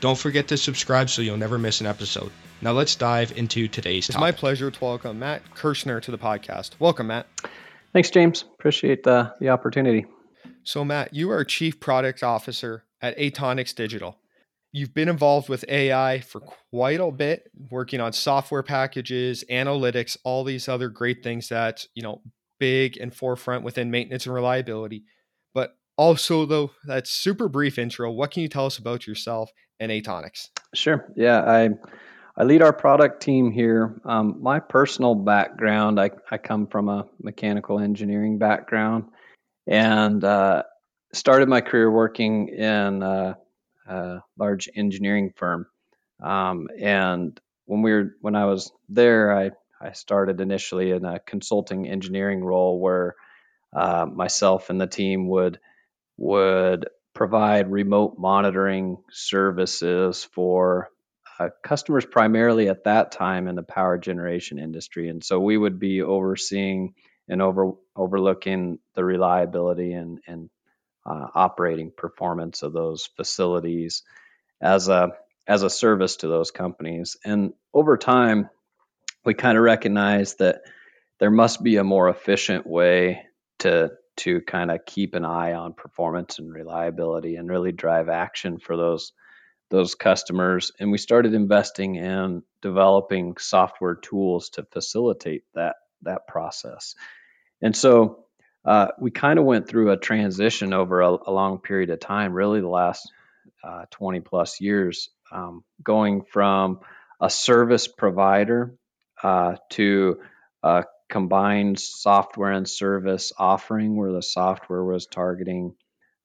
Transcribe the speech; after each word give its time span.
Don't 0.00 0.18
forget 0.18 0.48
to 0.48 0.56
subscribe 0.56 1.08
so 1.08 1.22
you'll 1.22 1.38
never 1.38 1.58
miss 1.58 1.80
an 1.80 1.86
episode. 1.86 2.30
Now 2.60 2.72
let's 2.72 2.94
dive 2.94 3.32
into 3.36 3.66
today's 3.68 4.08
It's 4.08 4.14
topic. 4.14 4.20
my 4.20 4.32
pleasure 4.32 4.70
to 4.70 4.84
welcome 4.84 5.18
Matt 5.18 5.42
Kirschner 5.54 6.00
to 6.02 6.10
the 6.10 6.18
podcast. 6.18 6.72
Welcome, 6.78 7.08
Matt. 7.08 7.26
Thanks, 7.92 8.10
James. 8.10 8.44
Appreciate 8.58 9.04
the, 9.04 9.34
the 9.40 9.48
opportunity. 9.48 10.04
So, 10.64 10.84
Matt, 10.84 11.14
you 11.14 11.30
are 11.30 11.44
Chief 11.44 11.80
Product 11.80 12.22
Officer 12.22 12.84
at 13.00 13.16
Atonix 13.16 13.74
Digital. 13.74 14.18
You've 14.72 14.92
been 14.92 15.08
involved 15.08 15.48
with 15.48 15.64
AI 15.68 16.20
for 16.20 16.40
quite 16.40 17.00
a 17.00 17.10
bit, 17.10 17.50
working 17.70 18.00
on 18.00 18.12
software 18.12 18.62
packages, 18.62 19.44
analytics, 19.50 20.18
all 20.24 20.44
these 20.44 20.68
other 20.68 20.90
great 20.90 21.22
things 21.22 21.48
that, 21.48 21.86
you 21.94 22.02
know, 22.02 22.20
big 22.58 22.98
and 22.98 23.14
forefront 23.14 23.64
within 23.64 23.90
maintenance 23.90 24.26
and 24.26 24.34
reliability. 24.34 25.04
But 25.54 25.76
also, 25.96 26.44
though, 26.44 26.72
that 26.84 27.06
super 27.06 27.48
brief 27.48 27.78
intro, 27.78 28.10
what 28.10 28.30
can 28.30 28.42
you 28.42 28.48
tell 28.48 28.66
us 28.66 28.76
about 28.76 29.06
yourself 29.06 29.50
and 29.80 29.90
Atonix? 29.90 30.48
Sure. 30.74 31.06
Yeah, 31.16 31.40
I 31.40 31.70
I 32.36 32.44
lead 32.44 32.62
our 32.62 32.72
product 32.72 33.22
team 33.22 33.50
here. 33.50 33.98
Um, 34.04 34.42
my 34.42 34.60
personal 34.60 35.14
background, 35.14 35.98
I, 35.98 36.10
I 36.30 36.36
come 36.36 36.66
from 36.66 36.88
a 36.88 37.06
mechanical 37.22 37.80
engineering 37.80 38.38
background, 38.38 39.04
and 39.66 40.22
uh, 40.22 40.64
started 41.12 41.48
my 41.48 41.62
career 41.62 41.90
working 41.90 42.48
in 42.48 43.02
a, 43.02 43.38
a 43.88 44.20
large 44.38 44.68
engineering 44.74 45.32
firm. 45.34 45.66
Um, 46.22 46.68
and 46.78 47.40
when 47.64 47.82
we 47.82 47.92
were 47.92 48.16
when 48.20 48.36
I 48.36 48.44
was 48.44 48.70
there, 48.88 49.36
I 49.36 49.50
I 49.80 49.92
started 49.92 50.40
initially 50.40 50.90
in 50.90 51.04
a 51.04 51.20
consulting 51.20 51.88
engineering 51.88 52.42
role 52.44 52.80
where 52.80 53.14
uh, 53.74 54.06
myself 54.06 54.70
and 54.70 54.80
the 54.80 54.86
team 54.86 55.28
would 55.28 55.58
would 56.16 56.88
provide 57.16 57.70
remote 57.72 58.16
monitoring 58.18 58.98
services 59.10 60.28
for 60.34 60.90
uh, 61.40 61.48
customers 61.64 62.04
primarily 62.04 62.68
at 62.68 62.84
that 62.84 63.10
time 63.10 63.48
in 63.48 63.56
the 63.56 63.62
power 63.62 63.96
generation 63.96 64.58
industry. 64.58 65.08
And 65.08 65.24
so 65.24 65.40
we 65.40 65.56
would 65.56 65.80
be 65.80 66.02
overseeing 66.02 66.94
and 67.26 67.40
over 67.40 67.72
overlooking 67.96 68.78
the 68.94 69.02
reliability 69.02 69.94
and, 69.94 70.20
and 70.26 70.50
uh, 71.06 71.26
operating 71.34 71.90
performance 71.90 72.62
of 72.62 72.74
those 72.74 73.08
facilities 73.16 74.02
as 74.60 74.88
a 74.88 75.12
as 75.48 75.62
a 75.62 75.70
service 75.70 76.16
to 76.16 76.28
those 76.28 76.50
companies. 76.50 77.16
And 77.24 77.54
over 77.72 77.96
time, 77.96 78.50
we 79.24 79.32
kind 79.32 79.56
of 79.56 79.64
recognized 79.64 80.40
that 80.40 80.62
there 81.18 81.30
must 81.30 81.62
be 81.62 81.76
a 81.76 81.84
more 81.84 82.10
efficient 82.10 82.66
way 82.66 83.22
to 83.60 83.92
to 84.16 84.40
kind 84.40 84.70
of 84.70 84.84
keep 84.86 85.14
an 85.14 85.24
eye 85.24 85.54
on 85.54 85.74
performance 85.74 86.38
and 86.38 86.52
reliability 86.52 87.36
and 87.36 87.48
really 87.48 87.72
drive 87.72 88.08
action 88.08 88.58
for 88.58 88.76
those 88.76 89.12
those 89.68 89.96
customers. 89.96 90.70
And 90.78 90.92
we 90.92 90.98
started 90.98 91.34
investing 91.34 91.96
in 91.96 92.42
developing 92.62 93.36
software 93.36 93.96
tools 93.96 94.50
to 94.50 94.64
facilitate 94.64 95.44
that 95.54 95.76
that 96.02 96.26
process. 96.26 96.94
And 97.60 97.76
so 97.76 98.24
uh, 98.64 98.88
we 98.98 99.10
kind 99.10 99.38
of 99.38 99.44
went 99.44 99.68
through 99.68 99.90
a 99.90 99.96
transition 99.96 100.72
over 100.72 101.00
a, 101.00 101.10
a, 101.26 101.32
long 101.32 101.58
period 101.58 101.88
of 101.90 102.00
time 102.00 102.32
really 102.32 102.60
the 102.60 102.68
last 102.68 103.10
uh, 103.62 103.84
20 103.90 104.20
plus 104.20 104.60
years 104.60 105.08
um, 105.30 105.64
going 105.82 106.22
from 106.22 106.80
a 107.20 107.30
service 107.30 107.86
provider 107.86 108.74
uh, 109.22 109.54
to 109.70 110.18
a 110.62 110.84
combined 111.08 111.78
software 111.78 112.50
and 112.50 112.68
service 112.68 113.32
offering 113.38 113.96
where 113.96 114.12
the 114.12 114.22
software 114.22 114.84
was 114.84 115.06
targeting 115.06 115.74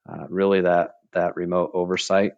uh, 0.09 0.25
really 0.29 0.61
that 0.61 0.91
that 1.13 1.35
remote 1.35 1.71
oversight. 1.73 2.33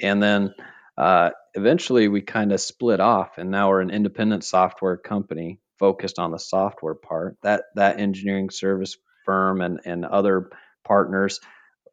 And 0.00 0.22
then 0.22 0.54
uh, 0.96 1.30
eventually 1.54 2.08
we 2.08 2.22
kind 2.22 2.52
of 2.52 2.60
split 2.60 3.00
off 3.00 3.38
and 3.38 3.50
now 3.50 3.68
we're 3.68 3.80
an 3.80 3.90
independent 3.90 4.44
software 4.44 4.96
company 4.96 5.60
focused 5.78 6.18
on 6.18 6.30
the 6.30 6.38
software 6.38 6.94
part. 6.94 7.36
That 7.42 7.64
that 7.76 8.00
engineering 8.00 8.50
service 8.50 8.96
firm 9.24 9.60
and 9.60 9.80
and 9.84 10.04
other 10.04 10.50
partners 10.84 11.40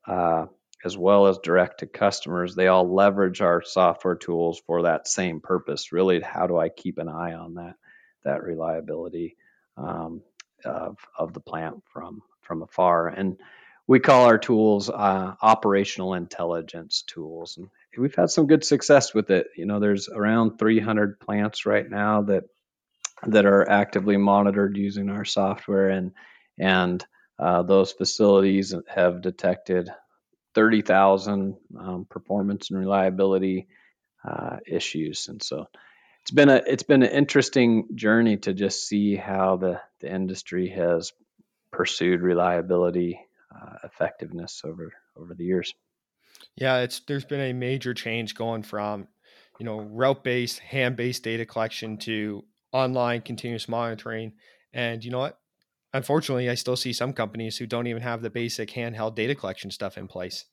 uh, 0.08 0.46
as 0.84 0.98
well 0.98 1.28
as 1.28 1.38
direct 1.40 1.80
to 1.80 1.88
customers 1.88 2.56
they 2.56 2.68
all 2.68 2.94
leverage 2.94 3.42
our 3.42 3.62
software 3.62 4.16
tools 4.16 4.62
for 4.66 4.84
that 4.84 5.08
same 5.08 5.40
purpose 5.40 5.92
really 5.92 6.20
how 6.20 6.48
do 6.48 6.58
i 6.58 6.70
keep 6.70 6.98
an 6.98 7.08
eye 7.08 7.34
on 7.34 7.56
that 7.56 7.76
that 8.24 8.44
reliability 8.44 9.36
um, 9.84 10.22
of, 10.66 10.98
of 11.18 11.34
the 11.34 11.40
plant 11.40 11.84
from 11.92 12.22
from 12.42 12.64
afar. 12.64 13.08
And 13.08 13.38
we 13.88 14.00
call 14.00 14.26
our 14.26 14.38
tools 14.38 14.90
uh, 14.90 15.36
operational 15.42 16.14
intelligence 16.14 17.04
tools. 17.08 17.58
And 17.58 17.70
we've 17.98 18.16
had 18.16 18.30
some 18.30 18.48
good 18.48 18.64
success 18.64 19.14
with 19.14 19.30
it. 19.30 19.48
You 19.56 19.66
know 19.66 19.80
there's 19.80 20.10
around 20.10 20.58
300 20.58 21.20
plants 21.20 21.66
right 21.66 21.90
now 21.90 22.24
that 22.24 22.44
that 23.28 23.46
are 23.46 23.70
actively 23.70 24.18
monitored 24.18 24.78
using 24.78 25.10
our 25.10 25.26
software. 25.26 25.90
And 25.90 26.12
and 26.58 27.06
uh, 27.40 27.64
those 27.64 27.92
facilities 27.92 28.74
have 28.88 29.22
detected 29.22 29.90
30,000 30.54 31.56
um, 31.80 32.06
performance 32.10 32.70
and 32.70 32.80
reliability 32.80 33.68
uh, 34.28 34.58
issues. 34.68 35.28
And 35.28 35.42
so 35.42 35.68
it's 36.22 36.32
been 36.32 36.50
a 36.50 36.62
it's 36.68 36.84
been 36.84 37.04
an 37.04 37.12
interesting 37.12 37.88
journey 37.96 38.38
to 38.38 38.54
just 38.54 38.88
see 38.88 39.16
how 39.16 39.58
the 39.58 39.82
the 40.00 40.14
industry 40.14 40.70
has 40.70 41.14
pursued 41.72 42.22
reliability 42.22 43.20
uh, 43.54 43.78
effectiveness 43.84 44.62
over 44.64 44.94
over 45.18 45.34
the 45.34 45.44
years. 45.44 45.74
Yeah, 46.56 46.80
it's 46.80 47.02
there's 47.08 47.26
been 47.26 47.42
a 47.42 47.54
major 47.54 47.94
change 47.94 48.36
going 48.36 48.64
from, 48.64 49.08
you 49.60 49.66
know, 49.66 49.80
route-based, 49.80 50.60
hand-based 50.60 51.24
data 51.24 51.46
collection 51.46 51.98
to 52.00 52.44
online 52.72 53.22
continuous 53.22 53.68
monitoring. 53.68 54.34
And 54.74 55.04
you 55.04 55.12
know 55.12 55.20
what? 55.20 55.41
Unfortunately, 55.94 56.50
I 56.50 56.56
still 56.56 56.78
see 56.78 56.94
some 56.94 57.12
companies 57.12 57.58
who 57.58 57.68
don't 57.68 57.88
even 57.88 58.02
have 58.02 58.22
the 58.22 58.30
basic 58.30 58.70
handheld 58.72 59.14
data 59.14 59.36
collection 59.36 59.72
stuff 59.72 59.98
in 59.98 60.08
place. 60.08 60.46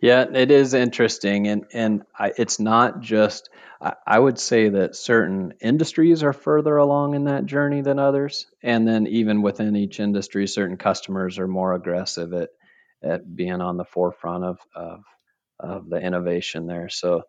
Yeah, 0.00 0.24
it 0.32 0.52
is 0.52 0.72
interesting, 0.72 1.48
and 1.48 1.64
and 1.72 2.02
I, 2.16 2.32
it's 2.36 2.60
not 2.60 3.00
just. 3.00 3.50
I, 3.80 3.94
I 4.06 4.18
would 4.18 4.38
say 4.38 4.68
that 4.68 4.94
certain 4.94 5.54
industries 5.60 6.22
are 6.22 6.32
further 6.32 6.76
along 6.76 7.14
in 7.14 7.24
that 7.24 7.44
journey 7.46 7.82
than 7.82 7.98
others, 7.98 8.46
and 8.62 8.86
then 8.86 9.08
even 9.08 9.42
within 9.42 9.74
each 9.74 9.98
industry, 9.98 10.46
certain 10.46 10.76
customers 10.76 11.40
are 11.40 11.48
more 11.48 11.74
aggressive 11.74 12.32
at 12.32 12.50
at 13.02 13.34
being 13.34 13.60
on 13.60 13.76
the 13.76 13.84
forefront 13.84 14.44
of 14.44 14.58
of, 14.76 15.00
of 15.58 15.90
the 15.90 16.00
innovation 16.00 16.66
there. 16.66 16.88
So. 16.88 17.22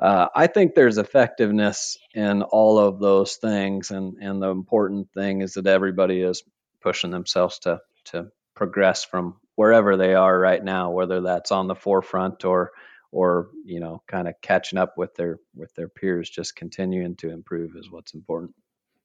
Uh, 0.00 0.26
I 0.34 0.48
think 0.48 0.74
there's 0.74 0.98
effectiveness 0.98 1.96
in 2.12 2.42
all 2.42 2.78
of 2.78 2.98
those 2.98 3.36
things, 3.36 3.92
and, 3.92 4.16
and 4.20 4.42
the 4.42 4.48
important 4.48 5.12
thing 5.12 5.42
is 5.42 5.52
that 5.52 5.68
everybody 5.68 6.22
is 6.22 6.42
pushing 6.82 7.10
themselves 7.10 7.58
to 7.60 7.80
to 8.04 8.28
progress 8.54 9.04
from 9.04 9.36
wherever 9.54 9.96
they 9.96 10.14
are 10.14 10.38
right 10.38 10.62
now, 10.62 10.90
whether 10.90 11.20
that's 11.20 11.52
on 11.52 11.66
the 11.66 11.74
forefront 11.74 12.44
or 12.44 12.72
or 13.10 13.50
you 13.64 13.80
know 13.80 14.02
kind 14.08 14.26
of 14.26 14.34
catching 14.40 14.78
up 14.78 14.96
with 14.96 15.14
their 15.14 15.38
with 15.54 15.74
their 15.74 15.88
peers 15.88 16.28
just 16.28 16.56
continuing 16.56 17.14
to 17.16 17.30
improve 17.30 17.76
is 17.76 17.90
what's 17.90 18.14
important. 18.14 18.54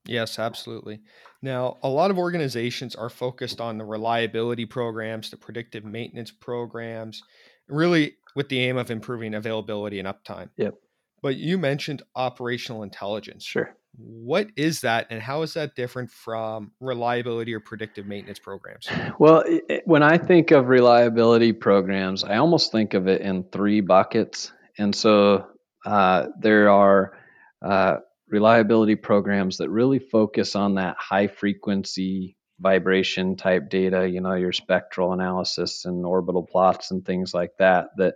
Yes 0.06 0.38
absolutely. 0.38 1.00
Now 1.42 1.76
a 1.82 1.88
lot 1.88 2.10
of 2.10 2.18
organizations 2.18 2.94
are 2.94 3.10
focused 3.10 3.60
on 3.60 3.76
the 3.76 3.84
reliability 3.84 4.64
programs 4.64 5.30
the 5.30 5.36
predictive 5.36 5.84
maintenance 5.84 6.30
programs 6.30 7.22
really 7.68 8.16
with 8.34 8.48
the 8.48 8.60
aim 8.60 8.78
of 8.78 8.90
improving 8.90 9.34
availability 9.34 9.98
and 9.98 10.08
uptime. 10.08 10.48
Yep. 10.56 10.74
But 11.20 11.36
you 11.36 11.58
mentioned 11.58 12.02
operational 12.14 12.82
intelligence. 12.82 13.44
Sure 13.44 13.76
what 13.96 14.48
is 14.56 14.82
that, 14.82 15.06
and 15.10 15.20
how 15.20 15.42
is 15.42 15.54
that 15.54 15.74
different 15.74 16.10
from 16.10 16.72
reliability 16.80 17.54
or 17.54 17.60
predictive 17.60 18.06
maintenance 18.06 18.38
programs? 18.38 18.88
Well, 19.18 19.42
it, 19.46 19.82
when 19.86 20.02
I 20.02 20.18
think 20.18 20.50
of 20.50 20.68
reliability 20.68 21.52
programs, 21.52 22.22
I 22.22 22.36
almost 22.36 22.70
think 22.70 22.94
of 22.94 23.08
it 23.08 23.22
in 23.22 23.44
three 23.44 23.80
buckets. 23.80 24.52
And 24.78 24.94
so 24.94 25.46
uh, 25.84 26.26
there 26.40 26.70
are 26.70 27.18
uh, 27.64 27.96
reliability 28.28 28.94
programs 28.94 29.56
that 29.56 29.70
really 29.70 29.98
focus 29.98 30.54
on 30.54 30.74
that 30.76 30.96
high 30.98 31.26
frequency 31.26 32.36
vibration 32.60 33.36
type 33.36 33.68
data, 33.68 34.08
you 34.08 34.20
know, 34.20 34.34
your 34.34 34.52
spectral 34.52 35.12
analysis 35.12 35.84
and 35.84 36.04
orbital 36.04 36.44
plots 36.44 36.90
and 36.90 37.04
things 37.04 37.34
like 37.34 37.52
that, 37.58 37.88
that, 37.96 38.14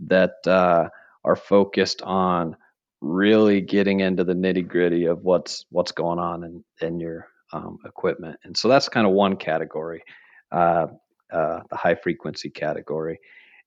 that 0.00 0.46
uh, 0.46 0.88
are 1.24 1.36
focused 1.36 2.02
on 2.02 2.56
really 3.04 3.60
getting 3.60 4.00
into 4.00 4.24
the 4.24 4.32
nitty 4.32 4.66
gritty 4.66 5.04
of 5.04 5.22
what's 5.22 5.66
what's 5.70 5.92
going 5.92 6.18
on 6.18 6.42
in, 6.44 6.64
in 6.80 6.98
your 6.98 7.28
um, 7.52 7.78
equipment. 7.84 8.38
And 8.44 8.56
so 8.56 8.68
that's 8.68 8.88
kind 8.88 9.06
of 9.06 9.12
one 9.12 9.36
category, 9.36 10.02
uh, 10.50 10.86
uh, 11.30 11.60
the 11.70 11.76
high 11.76 11.94
frequency 11.94 12.50
category. 12.50 13.20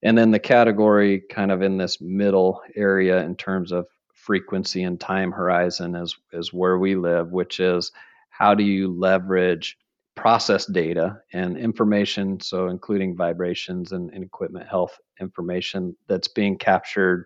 And 0.04 0.18
then 0.18 0.32
the 0.32 0.40
category 0.40 1.22
kind 1.30 1.52
of 1.52 1.62
in 1.62 1.78
this 1.78 2.02
middle 2.02 2.62
area 2.76 3.24
in 3.24 3.36
terms 3.36 3.72
of 3.72 3.88
frequency 4.14 4.84
and 4.84 5.00
time 5.00 5.32
horizon 5.32 5.96
is, 5.96 6.16
is 6.34 6.52
where 6.52 6.78
we 6.78 6.96
live, 6.96 7.32
which 7.32 7.60
is 7.60 7.92
how 8.30 8.54
do 8.54 8.64
you 8.64 8.92
leverage 8.92 9.78
process 10.16 10.66
data 10.66 11.22
and 11.32 11.58
information, 11.58 12.40
so 12.40 12.68
including 12.68 13.16
vibrations 13.16 13.92
and, 13.92 14.12
and 14.14 14.24
equipment 14.24 14.68
health 14.68 14.98
information 15.22 15.96
that's 16.08 16.28
being 16.28 16.58
captured 16.58 17.26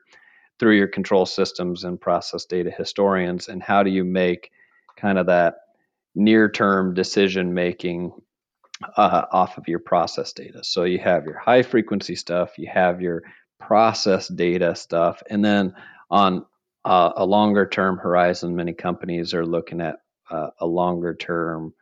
through 0.61 0.77
your 0.77 0.87
control 0.87 1.25
systems 1.25 1.83
and 1.83 1.99
process 1.99 2.45
data 2.45 2.69
historians, 2.69 3.47
and 3.47 3.63
how 3.63 3.81
do 3.81 3.89
you 3.89 4.03
make 4.03 4.51
kind 4.95 5.17
of 5.17 5.25
that 5.25 5.55
near 6.13 6.51
term 6.51 6.93
decision 6.93 7.55
making 7.55 8.11
uh, 8.95 9.25
off 9.31 9.57
of 9.57 9.67
your 9.67 9.79
process 9.79 10.33
data. 10.33 10.63
So 10.63 10.83
you 10.83 10.99
have 10.99 11.25
your 11.25 11.39
high 11.39 11.63
frequency 11.63 12.15
stuff, 12.15 12.59
you 12.59 12.69
have 12.71 13.01
your 13.01 13.23
process 13.59 14.27
data 14.27 14.75
stuff, 14.75 15.23
and 15.31 15.43
then 15.43 15.73
on 16.11 16.45
uh, 16.85 17.13
a 17.15 17.25
longer 17.25 17.65
term 17.65 17.97
horizon, 17.97 18.55
many 18.55 18.73
companies 18.73 19.33
are 19.33 19.45
looking 19.45 19.81
at 19.81 19.95
uh, 20.29 20.51
a 20.59 20.67
longer 20.67 21.15
term 21.15 21.73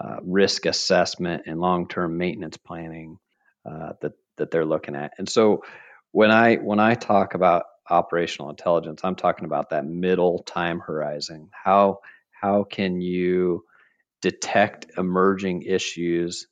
uh, 0.00 0.16
risk 0.22 0.66
assessment 0.66 1.44
and 1.46 1.60
long 1.60 1.88
term 1.88 2.18
maintenance 2.18 2.58
planning 2.58 3.18
uh, 3.64 3.94
that 4.02 4.12
that 4.36 4.50
they're 4.50 4.66
looking 4.66 4.96
at. 4.96 5.14
And 5.16 5.26
so 5.26 5.64
when 6.12 6.30
I 6.30 6.56
when 6.56 6.78
I 6.78 6.94
talk 6.94 7.32
about 7.32 7.64
operational 7.90 8.50
intelligence, 8.50 9.00
I'm 9.04 9.16
talking 9.16 9.44
about 9.44 9.70
that 9.70 9.86
middle 9.86 10.40
time 10.40 10.80
horizon. 10.80 11.50
How 11.52 12.00
how 12.30 12.64
can 12.64 13.00
you 13.00 13.64
detect 14.22 14.86
emerging 14.96 15.62
issues 15.62 16.46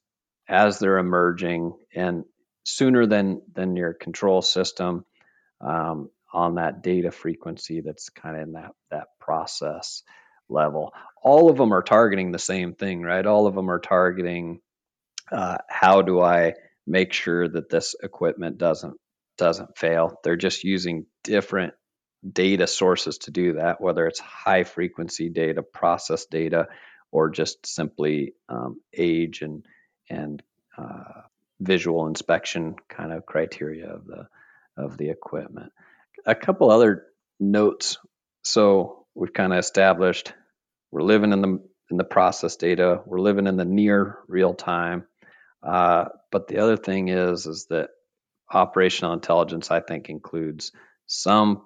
as 0.48 0.78
they're 0.78 0.98
emerging 0.98 1.74
and 1.94 2.24
sooner 2.64 3.06
than 3.06 3.42
than 3.52 3.76
your 3.76 3.94
control 3.94 4.42
system 4.42 5.04
um, 5.60 6.10
on 6.32 6.56
that 6.56 6.82
data 6.82 7.10
frequency 7.10 7.80
that's 7.80 8.10
kind 8.10 8.36
of 8.36 8.42
in 8.42 8.52
that 8.52 8.72
that 8.90 9.08
process 9.20 10.02
level? 10.48 10.92
All 11.22 11.50
of 11.50 11.56
them 11.56 11.72
are 11.72 11.82
targeting 11.82 12.32
the 12.32 12.38
same 12.38 12.74
thing 12.74 13.02
right? 13.02 13.26
All 13.26 13.46
of 13.46 13.54
them 13.54 13.70
are 13.70 13.80
targeting 13.80 14.60
uh, 15.30 15.58
how 15.68 16.02
do 16.02 16.20
i 16.20 16.54
make 16.86 17.12
sure 17.12 17.48
that 17.48 17.68
this 17.68 17.96
equipment 18.02 18.58
doesn't 18.58 18.96
doesn't 19.36 19.76
fail 19.76 20.18
they're 20.24 20.36
just 20.36 20.64
using 20.64 21.06
different 21.24 21.74
data 22.30 22.66
sources 22.66 23.18
to 23.18 23.30
do 23.30 23.54
that 23.54 23.80
whether 23.80 24.06
it's 24.06 24.20
high 24.20 24.64
frequency 24.64 25.28
data 25.28 25.62
process 25.62 26.26
data 26.26 26.66
or 27.12 27.30
just 27.30 27.66
simply 27.66 28.34
um, 28.48 28.80
age 28.96 29.42
and 29.42 29.64
and 30.08 30.42
uh, 30.76 31.22
visual 31.60 32.06
inspection 32.06 32.76
kind 32.88 33.12
of 33.12 33.26
criteria 33.26 33.88
of 33.88 34.06
the 34.06 34.28
of 34.76 34.98
the 34.98 35.08
equipment. 35.08 35.72
A 36.26 36.34
couple 36.34 36.70
other 36.70 37.06
notes. 37.40 37.98
So 38.42 39.06
we've 39.14 39.32
kind 39.32 39.52
of 39.52 39.58
established 39.58 40.32
we're 40.90 41.02
living 41.02 41.32
in 41.32 41.40
the 41.40 41.60
in 41.90 41.96
the 41.96 42.04
process 42.04 42.56
data. 42.56 43.00
We're 43.06 43.20
living 43.20 43.46
in 43.46 43.56
the 43.56 43.64
near 43.64 44.18
real 44.28 44.54
time. 44.54 45.06
Uh, 45.62 46.06
but 46.30 46.48
the 46.48 46.58
other 46.58 46.76
thing 46.76 47.08
is 47.08 47.46
is 47.46 47.66
that 47.70 47.90
operational 48.52 49.12
intelligence 49.12 49.70
I 49.70 49.80
think 49.80 50.08
includes 50.08 50.72
some 51.06 51.62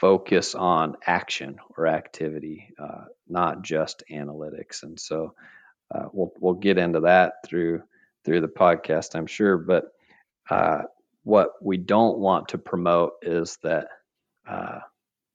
focus 0.00 0.54
on 0.54 0.96
action 1.04 1.58
or 1.76 1.86
activity, 1.86 2.68
uh, 2.78 3.04
not 3.28 3.62
just 3.62 4.04
analytics. 4.10 4.82
And 4.82 4.98
so 4.98 5.34
uh, 5.92 6.06
we'll 6.12 6.32
we'll 6.38 6.54
get 6.54 6.78
into 6.78 7.00
that 7.00 7.34
through 7.44 7.82
through 8.24 8.40
the 8.40 8.48
podcast, 8.48 9.14
I'm 9.14 9.26
sure. 9.26 9.56
But 9.56 9.84
uh, 10.48 10.82
what 11.24 11.50
we 11.60 11.76
don't 11.76 12.18
want 12.18 12.48
to 12.48 12.58
promote 12.58 13.12
is 13.22 13.58
that 13.62 13.88
uh, 14.46 14.80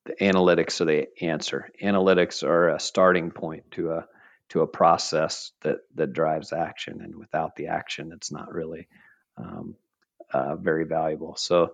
the 0.05 0.13
analytics 0.21 0.81
are 0.81 0.85
the 0.85 1.07
answer. 1.21 1.69
Analytics 1.81 2.43
are 2.43 2.69
a 2.69 2.79
starting 2.79 3.31
point 3.31 3.71
to 3.71 3.91
a 3.91 4.07
to 4.49 4.61
a 4.61 4.67
process 4.67 5.51
that 5.61 5.79
that 5.95 6.13
drives 6.13 6.53
action, 6.53 7.01
and 7.01 7.15
without 7.15 7.55
the 7.55 7.67
action, 7.67 8.11
it's 8.13 8.31
not 8.31 8.53
really 8.53 8.87
um, 9.37 9.75
uh, 10.33 10.55
very 10.55 10.85
valuable. 10.85 11.35
So, 11.37 11.73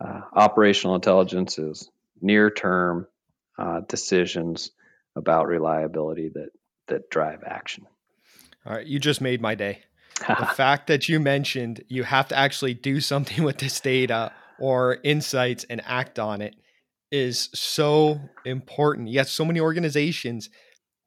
uh, 0.00 0.20
operational 0.32 0.96
intelligence 0.96 1.58
is 1.58 1.88
near 2.20 2.50
term 2.50 3.06
uh, 3.58 3.80
decisions 3.88 4.70
about 5.14 5.46
reliability 5.46 6.30
that 6.34 6.50
that 6.88 7.10
drive 7.10 7.42
action. 7.46 7.86
All 8.66 8.74
right, 8.74 8.86
you 8.86 8.98
just 8.98 9.20
made 9.20 9.40
my 9.40 9.54
day. 9.54 9.82
the 10.28 10.46
fact 10.46 10.86
that 10.86 11.08
you 11.08 11.18
mentioned 11.18 11.82
you 11.88 12.04
have 12.04 12.28
to 12.28 12.38
actually 12.38 12.74
do 12.74 13.00
something 13.00 13.42
with 13.44 13.58
this 13.58 13.80
data 13.80 14.32
or 14.58 14.98
insights 15.02 15.64
and 15.64 15.82
act 15.84 16.18
on 16.18 16.40
it 16.40 16.54
is 17.10 17.48
so 17.52 18.20
important. 18.44 19.08
Yet 19.08 19.28
so 19.28 19.44
many 19.44 19.60
organizations 19.60 20.48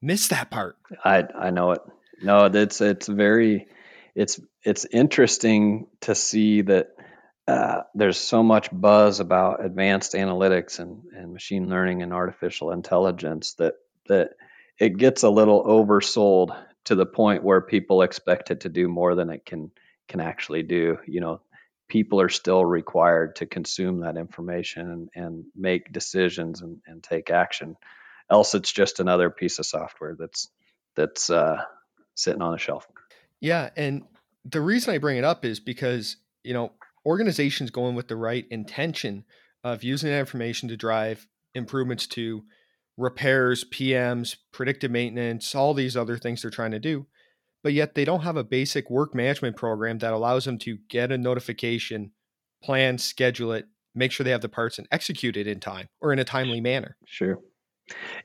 miss 0.02 0.28
that 0.30 0.52
part. 0.52 0.78
I 1.04 1.24
I 1.38 1.50
know 1.50 1.72
it. 1.72 1.82
No, 2.22 2.46
it's 2.46 2.82
it's 2.82 3.08
very 3.08 3.68
it's 4.16 4.40
it's 4.64 4.86
interesting 4.86 5.88
to 6.02 6.16
see 6.16 6.62
that 6.62 6.88
uh, 7.48 7.82
there's 7.94 8.18
so 8.18 8.42
much 8.42 8.70
buzz 8.72 9.20
about 9.20 9.64
advanced 9.64 10.14
analytics 10.14 10.80
and, 10.80 11.04
and 11.16 11.34
machine 11.34 11.70
learning 11.70 12.02
and 12.02 12.14
artificial 12.14 12.72
intelligence 12.72 13.54
that 13.56 13.76
that 14.08 14.32
it 14.80 14.98
gets 14.98 15.24
a 15.24 15.30
little 15.30 15.64
oversold 15.64 16.56
to 16.86 16.96
the 16.96 17.06
point 17.06 17.44
where 17.44 17.62
people 17.62 18.02
expect 18.02 18.52
it 18.52 18.62
to 18.62 18.70
do 18.70 18.88
more 18.88 19.16
than 19.16 19.30
it 19.30 19.46
can 19.46 19.72
can 20.08 20.22
actually 20.22 20.64
do. 20.64 20.98
You 21.06 21.22
know, 21.22 21.42
people 21.88 22.22
are 22.22 22.30
still 22.30 22.64
required 22.64 23.38
to 23.38 23.46
consume 23.46 24.02
that 24.02 24.18
information 24.18 24.90
and, 24.92 25.10
and 25.16 25.46
make 25.56 25.92
decisions 25.92 26.62
and, 26.62 26.80
and 26.88 27.04
take 27.04 27.30
action. 27.30 27.76
Else, 28.32 28.56
it's 28.56 28.72
just 28.72 29.00
another 29.00 29.30
piece 29.30 29.60
of 29.60 29.66
software 29.66 30.16
that's 30.18 30.50
that's 30.96 31.30
uh, 31.30 31.62
sitting 32.16 32.42
on 32.42 32.54
a 32.56 32.58
shelf. 32.58 32.88
Yeah, 33.42 33.70
and 33.76 34.04
the 34.44 34.62
reason 34.62 34.94
I 34.94 34.98
bring 34.98 35.18
it 35.18 35.24
up 35.24 35.46
is 35.46 35.60
because 35.60 36.18
you 36.44 36.54
know 36.54 36.74
organizations 37.06 37.70
going 37.70 37.96
with 37.96 38.08
the 38.08 38.16
right 38.16 38.46
intention 38.50 39.26
of 39.64 39.84
using 39.84 40.10
that 40.10 40.20
information 40.20 40.70
to 40.70 40.78
drive 40.78 41.28
improvements 41.54 42.08
to 42.08 42.44
repairs, 42.98 43.64
PMs, 43.66 44.38
predictive 44.52 44.92
maintenance, 44.92 45.54
all 45.56 45.74
these 45.74 45.98
other 45.98 46.18
things 46.18 46.42
they're 46.42 46.52
trying 46.52 46.72
to 46.72 46.80
do. 46.80 47.08
But 47.64 47.74
yet 47.74 47.96
they 47.96 48.06
don't 48.06 48.22
have 48.22 48.38
a 48.38 48.44
basic 48.44 48.90
work 48.90 49.16
management 49.16 49.56
program 49.56 49.98
that 50.00 50.14
allows 50.14 50.46
them 50.46 50.58
to 50.60 50.78
get 50.88 51.12
a 51.12 51.18
notification, 51.18 52.12
plan, 52.64 52.98
schedule 52.98 53.52
it, 53.54 53.66
make 53.96 54.12
sure 54.12 54.24
they 54.24 54.32
have 54.32 54.42
the 54.42 54.50
parts 54.50 54.78
and 54.78 54.88
execute 54.92 55.36
it 55.36 55.48
in 55.48 55.60
time 55.60 55.88
or 56.00 56.14
in 56.14 56.20
a 56.20 56.24
timely 56.24 56.62
manner. 56.62 56.96
Sure. 57.06 57.40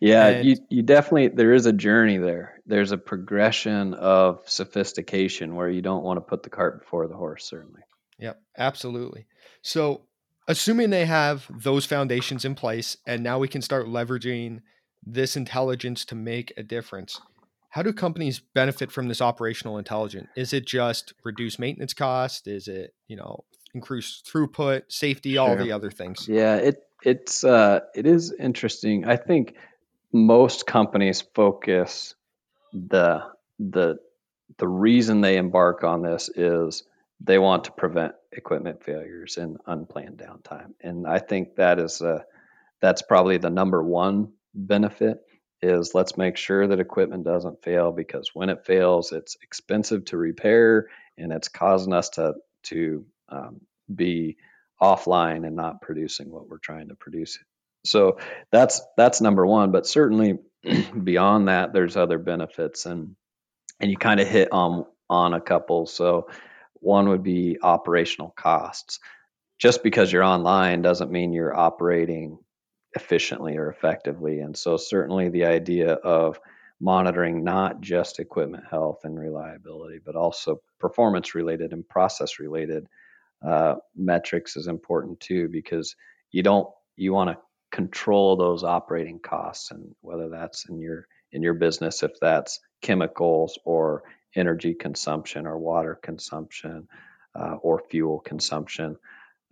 Yeah, 0.01 0.27
and, 0.27 0.49
you, 0.49 0.57
you 0.71 0.83
definitely 0.83 1.29
there 1.29 1.53
is 1.53 1.67
a 1.67 1.73
journey 1.73 2.17
there. 2.17 2.61
There's 2.67 2.93
a 2.93 2.99
progression 2.99 3.95
of 3.95 4.41
sophistication 4.47 5.55
where 5.55 5.69
you 5.69 5.83
don't 5.83 6.03
want 6.03 6.17
to 6.17 6.23
put 6.23 6.43
the 6.43 6.51
cart 6.51 6.81
before 6.81 7.07
the 7.09 7.17
horse, 7.17 7.45
certainly. 7.45 7.83
Yep, 8.19 8.41
absolutely. 8.57 9.27
So, 9.63 10.03
assuming 10.49 10.91
they 10.91 11.07
have 11.07 11.47
those 11.51 11.87
foundations 11.87 12.45
in 12.45 12.55
place, 12.55 12.97
and 13.07 13.23
now 13.23 13.39
we 13.39 13.49
can 13.49 13.63
start 13.63 13.87
leveraging 13.87 14.61
this 15.05 15.37
intelligence 15.37 16.05
to 16.07 16.15
make 16.15 16.53
a 16.57 16.63
difference. 16.63 17.21
How 17.71 17.83
do 17.83 17.93
companies 17.93 18.41
benefit 18.41 18.91
from 18.91 19.09
this 19.09 19.23
operational 19.23 19.79
intelligence? 19.79 20.29
Is 20.37 20.53
it 20.53 20.67
just 20.67 21.15
reduce 21.25 21.59
maintenance 21.59 21.95
cost? 21.95 22.49
Is 22.49 22.67
it, 22.67 22.95
you 23.07 23.17
know, 23.17 23.45
increase 23.75 24.23
throughput, 24.27 24.83
safety, 24.89 25.35
sure. 25.35 25.49
all 25.49 25.57
the 25.57 25.73
other 25.73 25.91
things? 25.91 26.27
Yeah, 26.29 26.57
it 26.57 26.83
it's 27.03 27.45
uh 27.45 27.81
it 27.95 28.07
is 28.07 28.33
interesting. 28.33 29.07
I 29.07 29.17
think 29.17 29.57
most 30.13 30.67
companies 30.67 31.23
focus 31.35 32.15
the 32.73 33.25
the 33.59 33.99
the 34.59 34.69
reason 34.69 35.21
they 35.21 35.37
embark 35.37 35.85
on 35.85 36.03
this 36.03 36.29
is 36.35 36.85
they 37.21 37.39
want 37.39 37.65
to 37.65 37.73
prevent 37.73 38.15
equipment 38.33 38.83
failures 38.83 39.37
and 39.37 39.59
unplanned 39.67 40.19
downtime. 40.19 40.73
And 40.81 41.07
I 41.07 41.19
think 41.19 41.57
that 41.57 41.79
is 41.79 42.01
a, 42.01 42.25
that's 42.81 43.03
probably 43.03 43.39
the 43.39 43.51
number 43.51 43.83
one 43.83 44.33
benefit 44.55 45.19
is 45.63 45.95
let's 45.95 46.17
make 46.17 46.37
sure 46.37 46.67
that 46.67 46.81
equipment 46.81 47.25
doesn't 47.25 47.63
fail 47.63 47.93
because 47.93 48.31
when 48.33 48.49
it 48.49 48.65
fails, 48.65 49.13
it's 49.13 49.37
expensive 49.43 50.07
to 50.07 50.17
repair 50.17 50.89
and 51.19 51.33
it's 51.33 51.49
causing 51.49 51.93
us 51.93 52.09
to 52.11 52.35
to 52.63 53.05
um, 53.29 53.61
be 53.95 54.37
offline 54.83 55.47
and 55.47 55.57
not 55.57 55.83
producing 55.83 56.31
what 56.31 56.49
we're 56.49 56.59
trying 56.59 56.89
to 56.89 56.95
produce. 56.95 57.39
So 57.85 58.19
that's 58.51 58.81
that's 58.97 59.21
number 59.21 59.47
one. 59.47 59.73
But 59.73 59.87
certainly 59.87 60.39
beyond 61.05 61.49
that, 61.49 61.73
there's 61.73 61.97
other 61.97 62.19
benefits 62.19 62.87
and 62.87 63.17
and 63.79 63.91
you 63.91 63.97
kind 63.97 64.21
of 64.21 64.29
hit 64.29 64.49
on 64.53 64.85
on 65.09 65.35
a 65.35 65.41
couple. 65.41 65.87
So 65.87 66.29
one 66.75 67.09
would 67.09 67.23
be 67.23 67.59
operational 67.63 68.31
costs. 68.37 69.01
Just 69.59 69.83
because 69.83 70.11
you're 70.11 70.25
online 70.25 70.81
doesn't 70.81 71.11
mean 71.11 71.35
you're 71.35 71.55
operating 71.55 72.39
efficiently 72.95 73.57
or 73.57 73.71
effectively. 73.71 74.41
And 74.41 74.57
so, 74.57 74.77
certainly, 74.77 75.29
the 75.29 75.45
idea 75.45 75.93
of 75.93 76.41
monitoring 76.81 77.45
not 77.45 77.81
just 77.83 78.21
equipment 78.21 78.65
health 78.71 79.01
and 79.05 79.19
reliability, 79.19 80.01
but 80.05 80.17
also 80.17 80.63
performance 80.79 81.35
related 81.35 81.73
and 81.73 81.87
process 81.87 82.39
related 82.39 82.87
uh, 83.47 83.77
metrics 83.97 84.57
is 84.57 84.67
important 84.67 85.21
too, 85.21 85.49
because 85.49 85.97
you 86.31 86.43
don't 86.43 86.69
you 86.97 87.13
want 87.13 87.31
to 87.31 87.39
control 87.73 88.37
those 88.37 88.65
operating 88.65 89.21
costs, 89.21 89.71
and 89.71 89.95
whether 90.01 90.29
that's 90.29 90.69
in 90.69 90.79
your 90.81 91.07
in 91.33 91.43
your 91.43 91.55
business, 91.55 92.03
if 92.03 92.13
that's 92.21 92.61
chemicals 92.83 93.59
or 93.65 94.03
energy 94.35 94.75
consumption 94.75 95.47
or 95.47 95.59
water 95.59 95.99
consumption 96.01 96.89
uh, 97.35 97.55
or 97.63 97.83
fuel 97.91 98.19
consumption, 98.19 98.97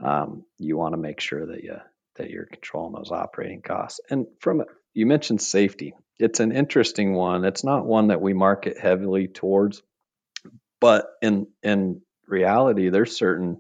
um, 0.00 0.44
you 0.58 0.76
want 0.76 0.92
to 0.92 0.98
make 0.98 1.20
sure 1.20 1.46
that 1.46 1.62
you 1.62 1.76
that 2.16 2.30
you're 2.30 2.46
controlling 2.46 2.94
those 2.94 3.12
operating 3.12 3.62
costs. 3.62 4.00
And 4.10 4.26
from 4.40 4.64
you 4.92 5.06
mentioned 5.06 5.40
safety, 5.40 5.94
it's 6.18 6.40
an 6.40 6.52
interesting 6.52 7.14
one. 7.14 7.44
It's 7.44 7.64
not 7.64 7.86
one 7.86 8.08
that 8.08 8.20
we 8.20 8.34
market 8.34 8.76
heavily 8.78 9.28
towards, 9.28 9.82
but 10.80 11.06
in 11.22 11.46
in 11.62 12.02
reality, 12.26 12.88
there's 12.88 13.16
certain 13.16 13.58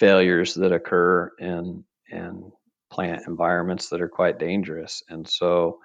failures 0.00 0.54
that 0.54 0.72
occur 0.72 1.30
in 1.38 1.84
in 2.10 2.50
plant 2.90 3.22
environments 3.28 3.90
that 3.90 4.00
are 4.00 4.08
quite 4.08 4.40
dangerous, 4.40 5.04
and 5.08 5.28
so 5.28 5.78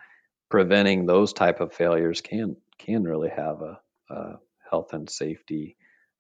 preventing 0.50 1.06
those 1.06 1.34
type 1.34 1.60
of 1.60 1.74
failures 1.74 2.22
can 2.22 2.56
can 2.80 3.04
really 3.04 3.30
have 3.30 3.62
a, 3.62 3.80
a 4.10 4.40
health 4.70 4.94
and 4.94 5.10
safety 5.10 5.78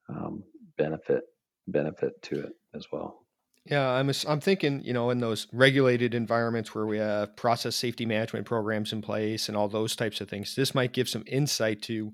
um, 0.09 0.43
benefit 0.77 1.23
benefit 1.67 2.21
to 2.21 2.41
it 2.41 2.53
as 2.75 2.85
well. 2.91 3.25
Yeah, 3.65 3.89
I'm 3.89 4.11
I'm 4.27 4.41
thinking, 4.41 4.81
you 4.83 4.93
know, 4.93 5.09
in 5.09 5.19
those 5.19 5.47
regulated 5.51 6.13
environments 6.13 6.75
where 6.75 6.85
we 6.85 6.99
have 6.99 7.35
process 7.35 7.75
safety 7.75 8.05
management 8.05 8.45
programs 8.45 8.93
in 8.93 9.01
place 9.01 9.47
and 9.47 9.57
all 9.57 9.67
those 9.67 9.95
types 9.95 10.21
of 10.21 10.29
things, 10.29 10.53
this 10.53 10.75
might 10.75 10.93
give 10.93 11.09
some 11.09 11.23
insight 11.25 11.81
to 11.83 12.11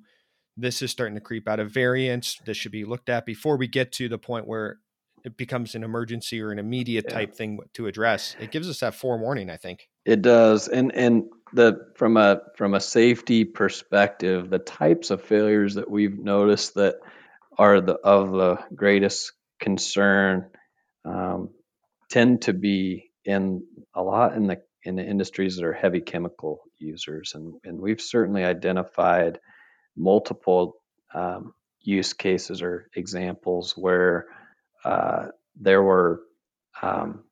this 0.55 0.81
is 0.81 0.91
starting 0.91 1.15
to 1.15 1.21
creep 1.21 1.49
out 1.49 1.59
of 1.59 1.71
variance. 1.71 2.39
This 2.45 2.55
should 2.55 2.71
be 2.71 2.85
looked 2.85 3.09
at 3.09 3.25
before 3.25 3.57
we 3.57 3.67
get 3.67 3.91
to 3.93 4.07
the 4.07 4.17
point 4.17 4.47
where 4.47 4.79
it 5.23 5.37
becomes 5.37 5.75
an 5.75 5.83
emergency 5.83 6.41
or 6.41 6.51
an 6.51 6.59
immediate 6.59 7.05
yeah. 7.07 7.13
type 7.13 7.35
thing 7.35 7.59
to 7.73 7.87
address. 7.87 8.35
It 8.39 8.51
gives 8.51 8.69
us 8.69 8.79
that 8.79 8.95
forewarning, 8.95 9.49
I 9.49 9.57
think. 9.57 9.87
It 10.05 10.21
does. 10.21 10.67
And 10.67 10.93
and 10.95 11.25
the 11.53 11.91
from 11.95 12.17
a 12.17 12.41
from 12.55 12.73
a 12.73 12.79
safety 12.79 13.45
perspective, 13.45 14.49
the 14.49 14.59
types 14.59 15.11
of 15.11 15.21
failures 15.21 15.75
that 15.75 15.89
we've 15.89 16.17
noticed 16.17 16.75
that 16.75 16.95
are 17.57 17.81
the 17.81 17.93
of 17.93 18.31
the 18.31 18.59
greatest 18.73 19.33
concern 19.59 20.49
um, 21.05 21.49
tend 22.09 22.43
to 22.43 22.53
be 22.53 23.11
in 23.25 23.63
a 23.93 24.01
lot 24.01 24.35
in 24.35 24.47
the 24.47 24.61
in 24.83 24.95
the 24.95 25.05
industries 25.05 25.57
that 25.57 25.65
are 25.65 25.73
heavy 25.73 26.01
chemical 26.01 26.61
users, 26.79 27.33
and 27.35 27.53
and 27.63 27.79
we've 27.79 28.01
certainly 28.01 28.43
identified 28.43 29.39
multiple 29.95 30.75
um, 31.13 31.53
use 31.81 32.13
cases 32.13 32.61
or 32.61 32.87
examples 32.95 33.73
where 33.77 34.27
uh, 34.83 35.27
there 35.59 35.81
were 35.81 36.21
um, 36.81 37.23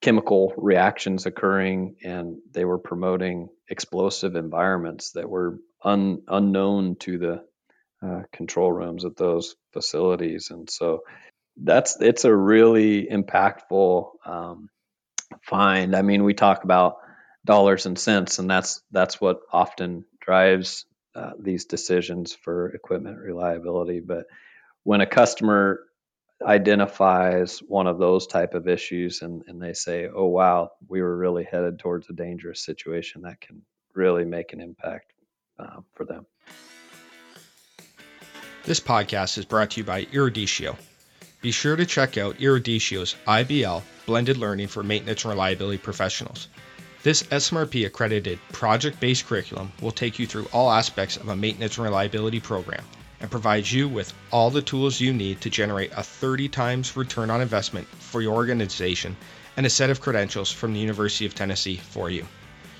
chemical 0.00 0.54
reactions 0.56 1.26
occurring 1.26 1.96
and 2.02 2.38
they 2.52 2.64
were 2.64 2.78
promoting 2.78 3.48
explosive 3.68 4.36
environments 4.36 5.12
that 5.12 5.28
were 5.28 5.58
un, 5.84 6.22
unknown 6.28 6.96
to 6.96 7.18
the 7.18 7.44
uh, 8.06 8.22
control 8.32 8.72
rooms 8.72 9.04
at 9.04 9.16
those 9.16 9.54
facilities 9.72 10.50
and 10.50 10.68
so 10.68 11.02
that's 11.56 12.00
it's 12.00 12.24
a 12.24 12.34
really 12.34 13.06
impactful 13.06 14.10
um, 14.24 14.68
find. 15.42 15.94
I 15.96 16.02
mean, 16.02 16.24
we 16.24 16.34
talk 16.34 16.64
about 16.64 16.96
dollars 17.44 17.86
and 17.86 17.98
cents, 17.98 18.38
and 18.38 18.50
that's 18.50 18.82
that's 18.90 19.20
what 19.20 19.40
often 19.52 20.04
drives 20.20 20.86
uh, 21.14 21.32
these 21.38 21.66
decisions 21.66 22.32
for 22.34 22.70
equipment 22.70 23.18
reliability. 23.18 24.00
But 24.00 24.26
when 24.84 25.00
a 25.00 25.06
customer 25.06 25.80
identifies 26.42 27.58
one 27.60 27.86
of 27.86 27.98
those 27.98 28.26
type 28.26 28.54
of 28.54 28.68
issues 28.68 29.22
and, 29.22 29.42
and 29.46 29.60
they 29.60 29.72
say, 29.72 30.08
oh, 30.14 30.26
wow, 30.26 30.70
we 30.88 31.02
were 31.02 31.16
really 31.16 31.44
headed 31.44 31.78
towards 31.78 32.08
a 32.08 32.12
dangerous 32.12 32.64
situation, 32.64 33.22
that 33.22 33.40
can 33.40 33.62
really 33.94 34.24
make 34.24 34.52
an 34.52 34.60
impact 34.60 35.12
uh, 35.58 35.80
for 35.94 36.04
them. 36.04 36.26
This 38.64 38.80
podcast 38.80 39.38
is 39.38 39.44
brought 39.44 39.72
to 39.72 39.80
you 39.80 39.84
by 39.84 40.04
Eruditio, 40.06 40.76
be 41.40 41.50
sure 41.50 41.74
to 41.74 41.84
check 41.84 42.16
out 42.16 42.38
Eruditio's 42.38 43.16
IBL 43.26 43.82
Blended 44.06 44.36
Learning 44.36 44.68
for 44.68 44.84
Maintenance 44.84 45.24
and 45.24 45.30
Reliability 45.32 45.78
Professionals. 45.78 46.46
This 47.02 47.24
SMRP 47.24 47.84
accredited 47.84 48.38
project 48.52 49.00
based 49.00 49.26
curriculum 49.26 49.72
will 49.80 49.90
take 49.90 50.20
you 50.20 50.26
through 50.28 50.46
all 50.52 50.70
aspects 50.70 51.16
of 51.16 51.28
a 51.28 51.34
maintenance 51.34 51.76
and 51.76 51.84
reliability 51.84 52.38
program 52.38 52.84
and 53.22 53.30
provides 53.30 53.72
you 53.72 53.88
with 53.88 54.12
all 54.30 54.50
the 54.50 54.60
tools 54.60 55.00
you 55.00 55.12
need 55.12 55.40
to 55.40 55.48
generate 55.48 55.92
a 55.96 56.02
30 56.02 56.48
times 56.48 56.96
return 56.96 57.30
on 57.30 57.40
investment 57.40 57.86
for 57.86 58.20
your 58.20 58.34
organization 58.34 59.16
and 59.56 59.64
a 59.64 59.70
set 59.70 59.88
of 59.88 60.00
credentials 60.00 60.50
from 60.50 60.74
the 60.74 60.80
University 60.80 61.24
of 61.24 61.34
Tennessee 61.34 61.76
for 61.76 62.10
you. 62.10 62.26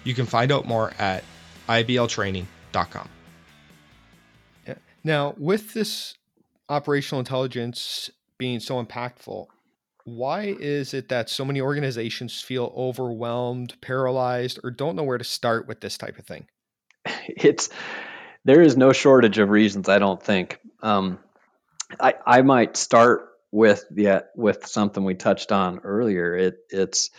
You 0.04 0.14
can 0.14 0.26
find 0.26 0.50
out 0.50 0.66
more 0.66 0.92
at 0.99 1.22
ibltraining.com. 1.68 3.08
Now, 5.04 5.34
with 5.37 5.75
this 5.75 6.14
operational 6.68 7.20
intelligence 7.20 8.11
being 8.38 8.61
so 8.61 8.82
impactful, 8.82 9.46
why 10.04 10.56
is 10.58 10.94
it 10.94 11.08
that 11.08 11.28
so 11.28 11.44
many 11.44 11.61
organizations 11.61 12.40
feel 12.40 12.72
overwhelmed, 12.76 13.80
paralyzed, 13.80 14.58
or 14.64 14.70
don't 14.70 14.96
know 14.96 15.02
where 15.02 15.18
to 15.18 15.25
start 15.25 15.66
with 15.66 15.80
this 15.80 15.96
type 15.96 16.18
of 16.18 16.26
thing? 16.26 16.46
It's 17.28 17.68
there 18.44 18.62
is 18.62 18.76
no 18.76 18.92
shortage 18.92 19.38
of 19.38 19.49
reasons. 19.49 19.88
I 19.88 19.99
don't 19.99 20.22
think. 20.22 20.58
Um, 20.82 21.18
I 22.00 22.14
I 22.26 22.42
might 22.42 22.76
start 22.76 23.28
with 23.50 23.84
yeah 23.94 24.20
with 24.34 24.66
something 24.66 25.04
we 25.04 25.14
touched 25.14 25.52
on 25.52 25.80
earlier. 25.80 26.37
It 26.37 26.56
it's 26.70 27.11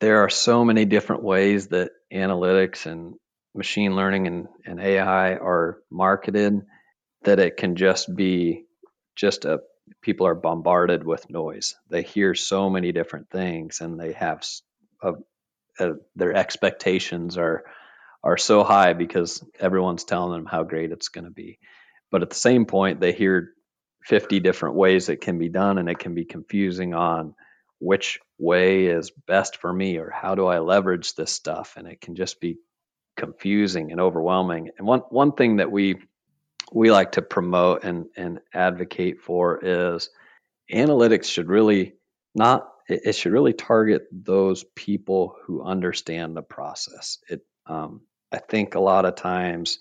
there 0.00 0.24
are 0.24 0.30
so 0.30 0.64
many 0.64 0.84
different 0.84 1.22
ways 1.22 1.68
that 1.68 1.92
analytics 2.12 2.86
and 2.86 3.14
machine 3.54 3.94
learning 3.94 4.26
and, 4.26 4.48
and 4.66 4.80
AI 4.80 5.34
are 5.34 5.78
marketed 5.90 6.62
that 7.24 7.38
it 7.38 7.56
can 7.56 7.76
just 7.76 8.14
be 8.14 8.64
just 9.14 9.44
a 9.44 9.60
people 10.00 10.26
are 10.26 10.34
bombarded 10.34 11.04
with 11.04 11.28
noise. 11.30 11.74
They 11.88 12.02
hear 12.02 12.34
so 12.34 12.70
many 12.70 12.92
different 12.92 13.30
things, 13.30 13.80
and 13.80 13.98
they 14.00 14.12
have 14.12 14.44
a, 15.02 15.12
a, 15.78 15.92
their 16.16 16.34
expectations 16.34 17.36
are 17.36 17.64
are 18.24 18.36
so 18.36 18.62
high 18.64 18.92
because 18.92 19.44
everyone's 19.58 20.04
telling 20.04 20.32
them 20.32 20.46
how 20.46 20.62
great 20.62 20.92
it's 20.92 21.08
going 21.08 21.24
to 21.24 21.30
be. 21.30 21.58
But 22.10 22.22
at 22.22 22.30
the 22.30 22.36
same 22.36 22.66
point, 22.66 23.00
they 23.00 23.12
hear 23.12 23.52
50 24.04 24.40
different 24.40 24.76
ways 24.76 25.08
it 25.08 25.20
can 25.20 25.38
be 25.38 25.48
done, 25.48 25.78
and 25.78 25.88
it 25.88 25.98
can 25.98 26.14
be 26.14 26.24
confusing 26.24 26.94
on 26.94 27.34
which 27.78 28.20
way 28.38 28.86
is 28.86 29.10
best 29.26 29.56
for 29.56 29.72
me 29.72 29.98
or 29.98 30.10
how 30.10 30.34
do 30.34 30.46
I 30.46 30.60
leverage 30.60 31.14
this 31.14 31.32
stuff, 31.32 31.74
and 31.76 31.88
it 31.88 32.00
can 32.00 32.14
just 32.14 32.40
be 32.40 32.58
confusing 33.16 33.90
and 33.90 34.00
overwhelming. 34.00 34.70
And 34.78 34.86
one 34.86 35.00
one 35.10 35.32
thing 35.32 35.56
that 35.56 35.70
we 35.70 35.96
we 36.72 36.90
like 36.90 37.12
to 37.12 37.22
promote 37.22 37.84
and, 37.84 38.06
and 38.16 38.40
advocate 38.54 39.20
for 39.20 39.60
is 39.62 40.10
analytics 40.72 41.24
should 41.24 41.48
really 41.48 41.94
not 42.34 42.68
it, 42.88 43.14
should 43.14 43.32
really 43.32 43.52
target 43.52 44.06
those 44.10 44.64
people 44.74 45.36
who 45.44 45.62
understand 45.62 46.36
the 46.36 46.42
process 46.42 47.18
it 47.28 47.44
um, 47.66 48.02
i 48.32 48.38
think 48.38 48.74
a 48.74 48.80
lot 48.80 49.04
of 49.04 49.14
times 49.14 49.78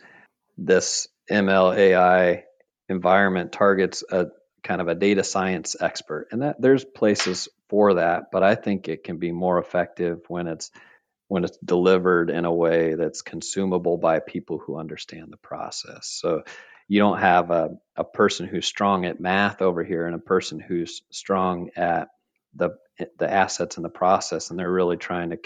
this 0.58 1.08
ml 1.30 1.76
ai 1.76 2.44
environment 2.90 3.52
targets 3.52 4.04
a 4.12 4.28
kind 4.64 4.82
of 4.82 4.88
a 4.88 4.96
data 4.96 5.24
science 5.24 5.76
expert 5.80 6.28
and 6.32 6.44
that 6.44 6.62
there's 6.62 6.86
places 6.86 7.50
for 7.70 7.96
that 7.96 8.26
but 8.32 8.44
i 8.44 8.56
think 8.56 8.88
it 8.88 9.04
can 9.04 9.18
be 9.18 9.32
more 9.32 9.58
effective 9.58 10.20
when 10.28 10.48
it's 10.48 10.72
when 11.32 11.46
it's 11.46 11.58
delivered 11.64 12.30
in 12.30 12.44
a 12.44 12.54
way 12.54 12.96
that's 12.96 13.22
consumable 13.22 13.98
by 13.98 14.20
people 14.20 14.58
who 14.58 14.78
understand 14.78 15.32
the 15.32 15.38
process. 15.38 16.06
So 16.06 16.44
you 16.90 17.00
don't 17.00 17.20
have 17.20 17.52
a, 17.52 17.70
a 17.96 18.04
person 18.04 18.48
who's 18.48 18.66
strong 18.66 19.06
at 19.06 19.22
math 19.22 19.62
over 19.62 19.82
here 19.82 20.06
and 20.06 20.14
a 20.14 20.20
person 20.20 20.60
who's 20.60 21.04
strong 21.10 21.70
at 21.78 22.10
the 22.54 22.72
the 23.18 23.32
assets 23.32 23.78
and 23.78 23.86
the 23.86 23.90
process 23.90 24.50
and 24.50 24.60
they're 24.60 24.70
really 24.70 24.98
trying 24.98 25.30
to 25.30 25.40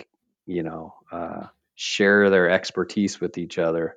you 0.47 0.63
know 0.63 0.95
uh, 1.12 1.43
share 1.75 2.29
their 2.29 2.50
expertise 2.50 3.20
with 3.20 3.38
each 3.38 3.60
other 3.60 3.96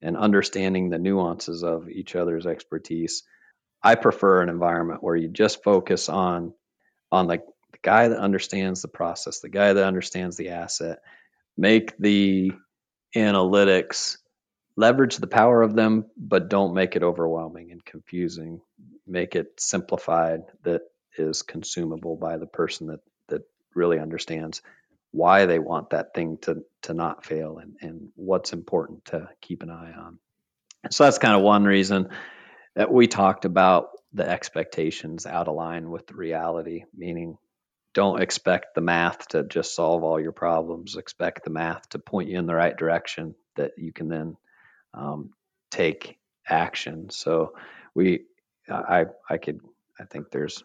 and 0.00 0.16
understanding 0.16 0.88
the 0.88 0.98
nuances 0.98 1.62
of 1.62 1.88
each 1.88 2.16
other's 2.16 2.46
expertise. 2.46 3.22
I 3.82 3.94
prefer 3.94 4.42
an 4.42 4.48
environment 4.48 5.02
where 5.02 5.16
you 5.16 5.28
just 5.28 5.62
focus 5.62 6.08
on 6.08 6.54
on 7.10 7.26
the, 7.26 7.38
the 7.72 7.78
guy 7.82 8.08
that 8.08 8.18
understands 8.18 8.82
the 8.82 8.88
process 8.88 9.40
the 9.40 9.48
guy 9.48 9.72
that 9.72 9.84
understands 9.84 10.36
the 10.36 10.50
asset. 10.50 11.00
Make 11.56 11.96
the 11.98 12.52
analytics 13.16 14.18
leverage 14.76 15.16
the 15.16 15.26
power 15.26 15.62
of 15.62 15.74
them, 15.74 16.06
but 16.16 16.48
don't 16.48 16.74
make 16.74 16.94
it 16.94 17.02
overwhelming 17.02 17.72
and 17.72 17.84
confusing. 17.84 18.60
Make 19.06 19.34
it 19.34 19.60
simplified 19.60 20.42
that 20.62 20.82
is 21.16 21.42
consumable 21.42 22.16
by 22.16 22.36
the 22.36 22.46
person 22.46 22.88
that 22.88 23.00
that 23.28 23.42
really 23.74 23.98
understands 23.98 24.62
why 25.10 25.46
they 25.46 25.58
want 25.58 25.90
that 25.90 26.14
thing 26.14 26.38
to 26.42 26.64
to 26.82 26.94
not 26.94 27.24
fail 27.24 27.58
and 27.58 27.76
and 27.80 28.08
what's 28.14 28.52
important 28.52 29.04
to 29.06 29.28
keep 29.40 29.62
an 29.62 29.70
eye 29.70 29.92
on. 29.92 30.18
So 30.90 31.04
that's 31.04 31.18
kind 31.18 31.34
of 31.34 31.42
one 31.42 31.64
reason 31.64 32.08
that 32.74 32.92
we 32.92 33.08
talked 33.08 33.44
about 33.44 33.88
the 34.12 34.28
expectations 34.28 35.26
out 35.26 35.48
of 35.48 35.54
line 35.54 35.90
with 35.90 36.06
the 36.06 36.14
reality, 36.14 36.84
meaning 36.96 37.36
don't 37.92 38.22
expect 38.22 38.74
the 38.74 38.80
math 38.80 39.28
to 39.28 39.42
just 39.42 39.74
solve 39.74 40.04
all 40.04 40.20
your 40.20 40.32
problems. 40.32 40.96
Expect 40.96 41.44
the 41.44 41.50
math 41.50 41.88
to 41.90 41.98
point 41.98 42.28
you 42.28 42.38
in 42.38 42.46
the 42.46 42.54
right 42.54 42.76
direction 42.76 43.34
that 43.56 43.72
you 43.76 43.92
can 43.92 44.08
then 44.08 44.36
um, 44.94 45.30
take 45.70 46.18
action. 46.46 47.10
So 47.10 47.54
we, 47.94 48.24
I, 48.68 49.06
I 49.28 49.38
could, 49.38 49.60
I 49.98 50.04
think 50.04 50.30
there's, 50.30 50.62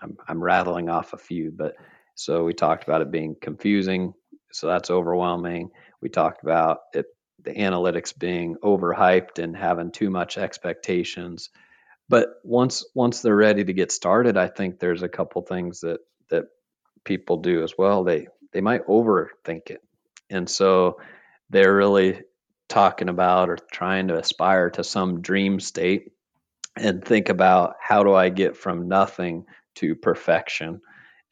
I'm, 0.00 0.16
I'm 0.28 0.42
rattling 0.42 0.88
off 0.88 1.12
a 1.12 1.18
few, 1.18 1.50
but 1.50 1.74
so 2.18 2.42
we 2.42 2.52
talked 2.52 2.82
about 2.82 3.00
it 3.00 3.12
being 3.12 3.36
confusing. 3.40 4.12
So 4.50 4.66
that's 4.66 4.90
overwhelming. 4.90 5.70
We 6.02 6.08
talked 6.08 6.42
about 6.42 6.78
it, 6.92 7.06
the 7.44 7.52
analytics 7.52 8.18
being 8.18 8.56
overhyped 8.56 9.38
and 9.38 9.56
having 9.56 9.92
too 9.92 10.10
much 10.10 10.36
expectations. 10.36 11.50
But 12.08 12.30
once 12.42 12.84
once 12.92 13.22
they're 13.22 13.36
ready 13.36 13.62
to 13.62 13.72
get 13.72 13.92
started, 13.92 14.36
I 14.36 14.48
think 14.48 14.80
there's 14.80 15.04
a 15.04 15.08
couple 15.08 15.42
things 15.42 15.80
that 15.82 16.00
that 16.28 16.46
people 17.04 17.36
do 17.36 17.62
as 17.62 17.74
well. 17.78 18.02
They 18.02 18.26
they 18.52 18.62
might 18.62 18.88
overthink 18.88 19.70
it, 19.70 19.80
and 20.28 20.50
so 20.50 21.00
they're 21.50 21.76
really 21.76 22.22
talking 22.68 23.08
about 23.08 23.48
or 23.48 23.58
trying 23.70 24.08
to 24.08 24.18
aspire 24.18 24.70
to 24.70 24.82
some 24.82 25.22
dream 25.22 25.60
state 25.60 26.10
and 26.74 27.04
think 27.04 27.28
about 27.28 27.74
how 27.80 28.02
do 28.02 28.12
I 28.12 28.28
get 28.28 28.56
from 28.56 28.88
nothing 28.88 29.44
to 29.76 29.94
perfection. 29.94 30.80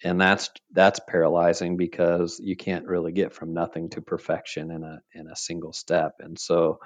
And 0.04 0.20
that's 0.20 0.50
that's 0.72 1.00
paralyzing 1.00 1.76
because 1.76 2.38
you 2.42 2.56
can't 2.56 2.86
really 2.86 3.12
get 3.12 3.32
from 3.32 3.54
nothing 3.54 3.90
to 3.90 4.02
perfection 4.02 4.70
in 4.70 4.84
a 4.84 5.00
in 5.14 5.28
a 5.28 5.36
single 5.36 5.72
step. 5.72 6.16
And 6.20 6.38
so 6.38 6.80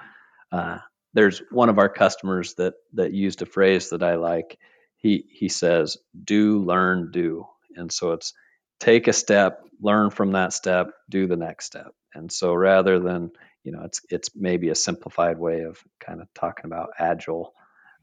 uh, 0.51 0.77
there's 1.13 1.41
one 1.51 1.69
of 1.69 1.77
our 1.77 1.89
customers 1.89 2.55
that 2.55 2.75
that 2.93 3.13
used 3.13 3.41
a 3.41 3.45
phrase 3.45 3.89
that 3.89 4.03
I 4.03 4.15
like. 4.15 4.57
He 4.97 5.25
he 5.29 5.49
says, 5.49 5.97
"Do, 6.23 6.59
learn, 6.59 7.11
do," 7.11 7.45
and 7.75 7.91
so 7.91 8.13
it's 8.13 8.33
take 8.79 9.07
a 9.07 9.13
step, 9.13 9.61
learn 9.81 10.09
from 10.09 10.31
that 10.31 10.53
step, 10.53 10.87
do 11.09 11.27
the 11.27 11.37
next 11.37 11.65
step. 11.65 11.93
And 12.13 12.31
so 12.31 12.53
rather 12.53 12.99
than 12.99 13.31
you 13.63 13.71
know, 13.71 13.83
it's 13.83 14.01
it's 14.09 14.29
maybe 14.35 14.69
a 14.69 14.75
simplified 14.75 15.37
way 15.37 15.61
of 15.61 15.79
kind 15.99 16.21
of 16.21 16.33
talking 16.33 16.65
about 16.65 16.91
agile 16.97 17.53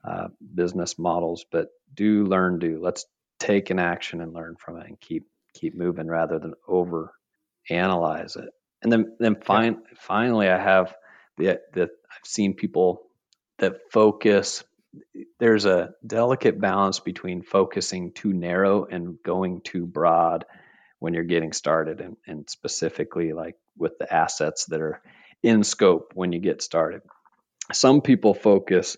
uh, 0.04 0.28
business 0.54 0.98
models, 0.98 1.44
but 1.50 1.68
do 1.94 2.24
learn, 2.24 2.58
do 2.58 2.78
let's 2.80 3.06
take 3.38 3.70
an 3.70 3.78
action 3.78 4.20
and 4.20 4.32
learn 4.32 4.56
from 4.56 4.78
it 4.78 4.86
and 4.86 5.00
keep 5.00 5.26
keep 5.54 5.74
moving 5.76 6.06
rather 6.06 6.38
than 6.38 6.54
over 6.66 7.12
analyze 7.70 8.36
it. 8.36 8.48
And 8.82 8.92
then 8.92 9.16
then 9.18 9.36
fin- 9.36 9.82
yeah. 9.82 9.96
finally, 9.98 10.48
I 10.48 10.58
have 10.58 10.94
the 11.36 11.60
the 11.72 11.82
I've 11.82 12.26
seen 12.26 12.54
people 12.54 13.02
that 13.58 13.90
focus 13.90 14.64
there's 15.38 15.66
a 15.66 15.90
delicate 16.06 16.60
balance 16.60 17.00
between 17.00 17.42
focusing 17.42 18.12
too 18.12 18.32
narrow 18.32 18.84
and 18.84 19.18
going 19.22 19.60
too 19.60 19.86
broad 19.86 20.44
when 20.98 21.14
you're 21.14 21.24
getting 21.24 21.52
started 21.52 22.00
and, 22.00 22.16
and 22.26 22.48
specifically 22.48 23.32
like 23.32 23.56
with 23.76 23.98
the 23.98 24.12
assets 24.12 24.66
that 24.66 24.80
are 24.80 25.02
in 25.42 25.62
scope 25.62 26.12
when 26.14 26.32
you 26.32 26.40
get 26.40 26.62
started 26.62 27.02
some 27.72 28.00
people 28.00 28.34
focus 28.34 28.96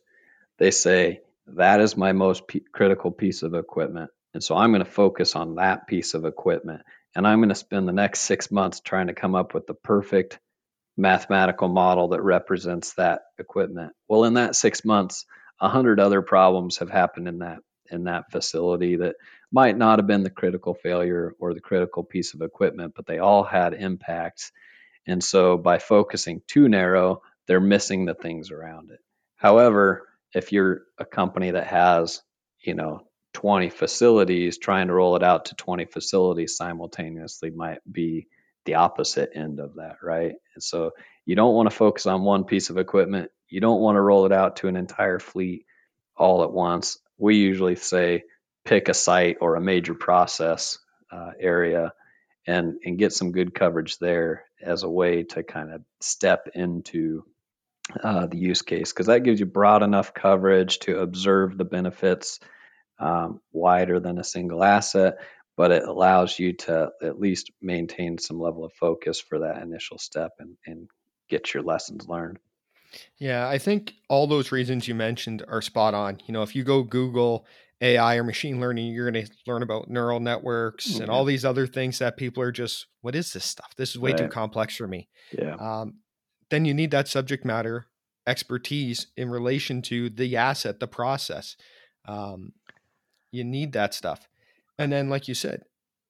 they 0.58 0.70
say 0.70 1.20
that 1.48 1.80
is 1.80 1.96
my 1.96 2.12
most 2.12 2.46
p- 2.46 2.64
critical 2.72 3.10
piece 3.10 3.42
of 3.42 3.54
equipment 3.54 4.10
and 4.34 4.42
so 4.42 4.56
i'm 4.56 4.72
going 4.72 4.84
to 4.84 4.90
focus 4.90 5.36
on 5.36 5.56
that 5.56 5.86
piece 5.86 6.14
of 6.14 6.24
equipment 6.24 6.82
and 7.14 7.26
i'm 7.26 7.40
going 7.40 7.48
to 7.48 7.54
spend 7.54 7.88
the 7.88 7.92
next 7.92 8.20
six 8.20 8.50
months 8.50 8.80
trying 8.80 9.08
to 9.08 9.14
come 9.14 9.34
up 9.34 9.54
with 9.54 9.66
the 9.66 9.74
perfect 9.74 10.38
mathematical 10.96 11.68
model 11.68 12.08
that 12.08 12.22
represents 12.22 12.94
that 12.94 13.22
equipment. 13.38 13.92
Well, 14.08 14.24
in 14.24 14.34
that 14.34 14.54
six 14.54 14.84
months, 14.84 15.24
a 15.60 15.68
hundred 15.68 15.98
other 15.98 16.22
problems 16.22 16.78
have 16.78 16.90
happened 16.90 17.28
in 17.28 17.38
that 17.40 17.58
in 17.90 18.04
that 18.04 18.30
facility 18.30 18.96
that 18.96 19.16
might 19.50 19.76
not 19.76 19.98
have 19.98 20.06
been 20.06 20.22
the 20.22 20.30
critical 20.30 20.74
failure 20.74 21.34
or 21.40 21.54
the 21.54 21.60
critical 21.60 22.04
piece 22.04 22.34
of 22.34 22.40
equipment, 22.40 22.92
but 22.94 23.04
they 23.06 23.18
all 23.18 23.42
had 23.42 23.74
impacts. 23.74 24.52
And 25.06 25.24
so 25.24 25.58
by 25.58 25.78
focusing 25.78 26.40
too 26.46 26.68
narrow, 26.68 27.22
they're 27.48 27.58
missing 27.60 28.04
the 28.04 28.14
things 28.14 28.52
around 28.52 28.92
it. 28.92 29.00
However, 29.36 30.06
if 30.32 30.52
you're 30.52 30.82
a 30.98 31.04
company 31.04 31.50
that 31.50 31.66
has, 31.66 32.22
you 32.60 32.74
know, 32.74 33.00
20 33.32 33.70
facilities, 33.70 34.58
trying 34.58 34.88
to 34.88 34.94
roll 34.94 35.16
it 35.16 35.22
out 35.22 35.46
to 35.46 35.54
20 35.54 35.86
facilities 35.86 36.56
simultaneously 36.56 37.50
might 37.50 37.78
be 37.90 38.26
the 38.64 38.74
opposite 38.74 39.30
end 39.34 39.60
of 39.60 39.76
that, 39.76 39.96
right? 40.02 40.34
And 40.54 40.62
so 40.62 40.92
you 41.24 41.36
don't 41.36 41.54
want 41.54 41.70
to 41.70 41.76
focus 41.76 42.06
on 42.06 42.22
one 42.22 42.44
piece 42.44 42.70
of 42.70 42.78
equipment. 42.78 43.30
You 43.48 43.60
don't 43.60 43.80
want 43.80 43.96
to 43.96 44.00
roll 44.00 44.26
it 44.26 44.32
out 44.32 44.56
to 44.56 44.68
an 44.68 44.76
entire 44.76 45.18
fleet 45.18 45.64
all 46.16 46.42
at 46.42 46.52
once. 46.52 46.98
We 47.18 47.36
usually 47.36 47.76
say 47.76 48.24
pick 48.64 48.88
a 48.88 48.94
site 48.94 49.38
or 49.40 49.56
a 49.56 49.60
major 49.60 49.94
process 49.94 50.78
uh, 51.10 51.30
area 51.38 51.92
and 52.46 52.78
and 52.84 52.98
get 52.98 53.12
some 53.12 53.32
good 53.32 53.54
coverage 53.54 53.98
there 53.98 54.44
as 54.62 54.82
a 54.82 54.90
way 54.90 55.24
to 55.24 55.42
kind 55.42 55.72
of 55.72 55.82
step 56.00 56.48
into 56.54 57.24
uh, 58.02 58.26
the 58.26 58.36
use 58.36 58.62
case 58.62 58.92
because 58.92 59.06
that 59.06 59.24
gives 59.24 59.40
you 59.40 59.46
broad 59.46 59.82
enough 59.82 60.14
coverage 60.14 60.78
to 60.80 61.00
observe 61.00 61.56
the 61.56 61.64
benefits 61.64 62.40
um, 63.00 63.40
wider 63.52 63.98
than 63.98 64.18
a 64.18 64.24
single 64.24 64.62
asset, 64.62 65.18
but 65.56 65.70
it 65.72 65.84
allows 65.84 66.38
you 66.38 66.52
to 66.52 66.90
at 67.02 67.18
least 67.18 67.50
maintain 67.60 68.18
some 68.18 68.38
level 68.38 68.64
of 68.64 68.72
focus 68.74 69.20
for 69.20 69.40
that 69.40 69.62
initial 69.62 69.98
step 69.98 70.32
and, 70.38 70.56
and 70.66 70.88
get 71.28 71.52
your 71.52 71.62
lessons 71.62 72.08
learned. 72.08 72.38
Yeah, 73.18 73.48
I 73.48 73.58
think 73.58 73.94
all 74.08 74.26
those 74.26 74.52
reasons 74.52 74.88
you 74.88 74.94
mentioned 74.94 75.44
are 75.48 75.62
spot 75.62 75.94
on. 75.94 76.20
You 76.26 76.32
know, 76.32 76.42
if 76.42 76.56
you 76.56 76.64
go 76.64 76.82
Google 76.82 77.46
AI 77.80 78.16
or 78.16 78.24
machine 78.24 78.60
learning, 78.60 78.92
you're 78.92 79.10
going 79.10 79.24
to 79.24 79.32
learn 79.46 79.62
about 79.62 79.88
neural 79.88 80.20
networks 80.20 80.88
mm-hmm. 80.88 81.02
and 81.02 81.10
all 81.10 81.24
these 81.24 81.44
other 81.44 81.66
things 81.66 81.98
that 82.00 82.16
people 82.16 82.42
are 82.42 82.52
just, 82.52 82.86
what 83.00 83.14
is 83.14 83.32
this 83.32 83.44
stuff? 83.44 83.72
This 83.76 83.90
is 83.90 83.98
way 83.98 84.10
right. 84.10 84.18
too 84.18 84.28
complex 84.28 84.76
for 84.76 84.88
me. 84.88 85.08
Yeah. 85.36 85.54
Um, 85.54 86.00
then 86.50 86.64
you 86.64 86.74
need 86.74 86.90
that 86.90 87.08
subject 87.08 87.44
matter 87.44 87.86
expertise 88.26 89.06
in 89.16 89.30
relation 89.30 89.82
to 89.82 90.10
the 90.10 90.36
asset, 90.36 90.78
the 90.78 90.86
process. 90.86 91.56
Um, 92.06 92.52
you 93.30 93.44
need 93.44 93.72
that 93.72 93.94
stuff. 93.94 94.28
And 94.78 94.92
then, 94.92 95.08
like 95.08 95.28
you 95.28 95.34
said, 95.34 95.62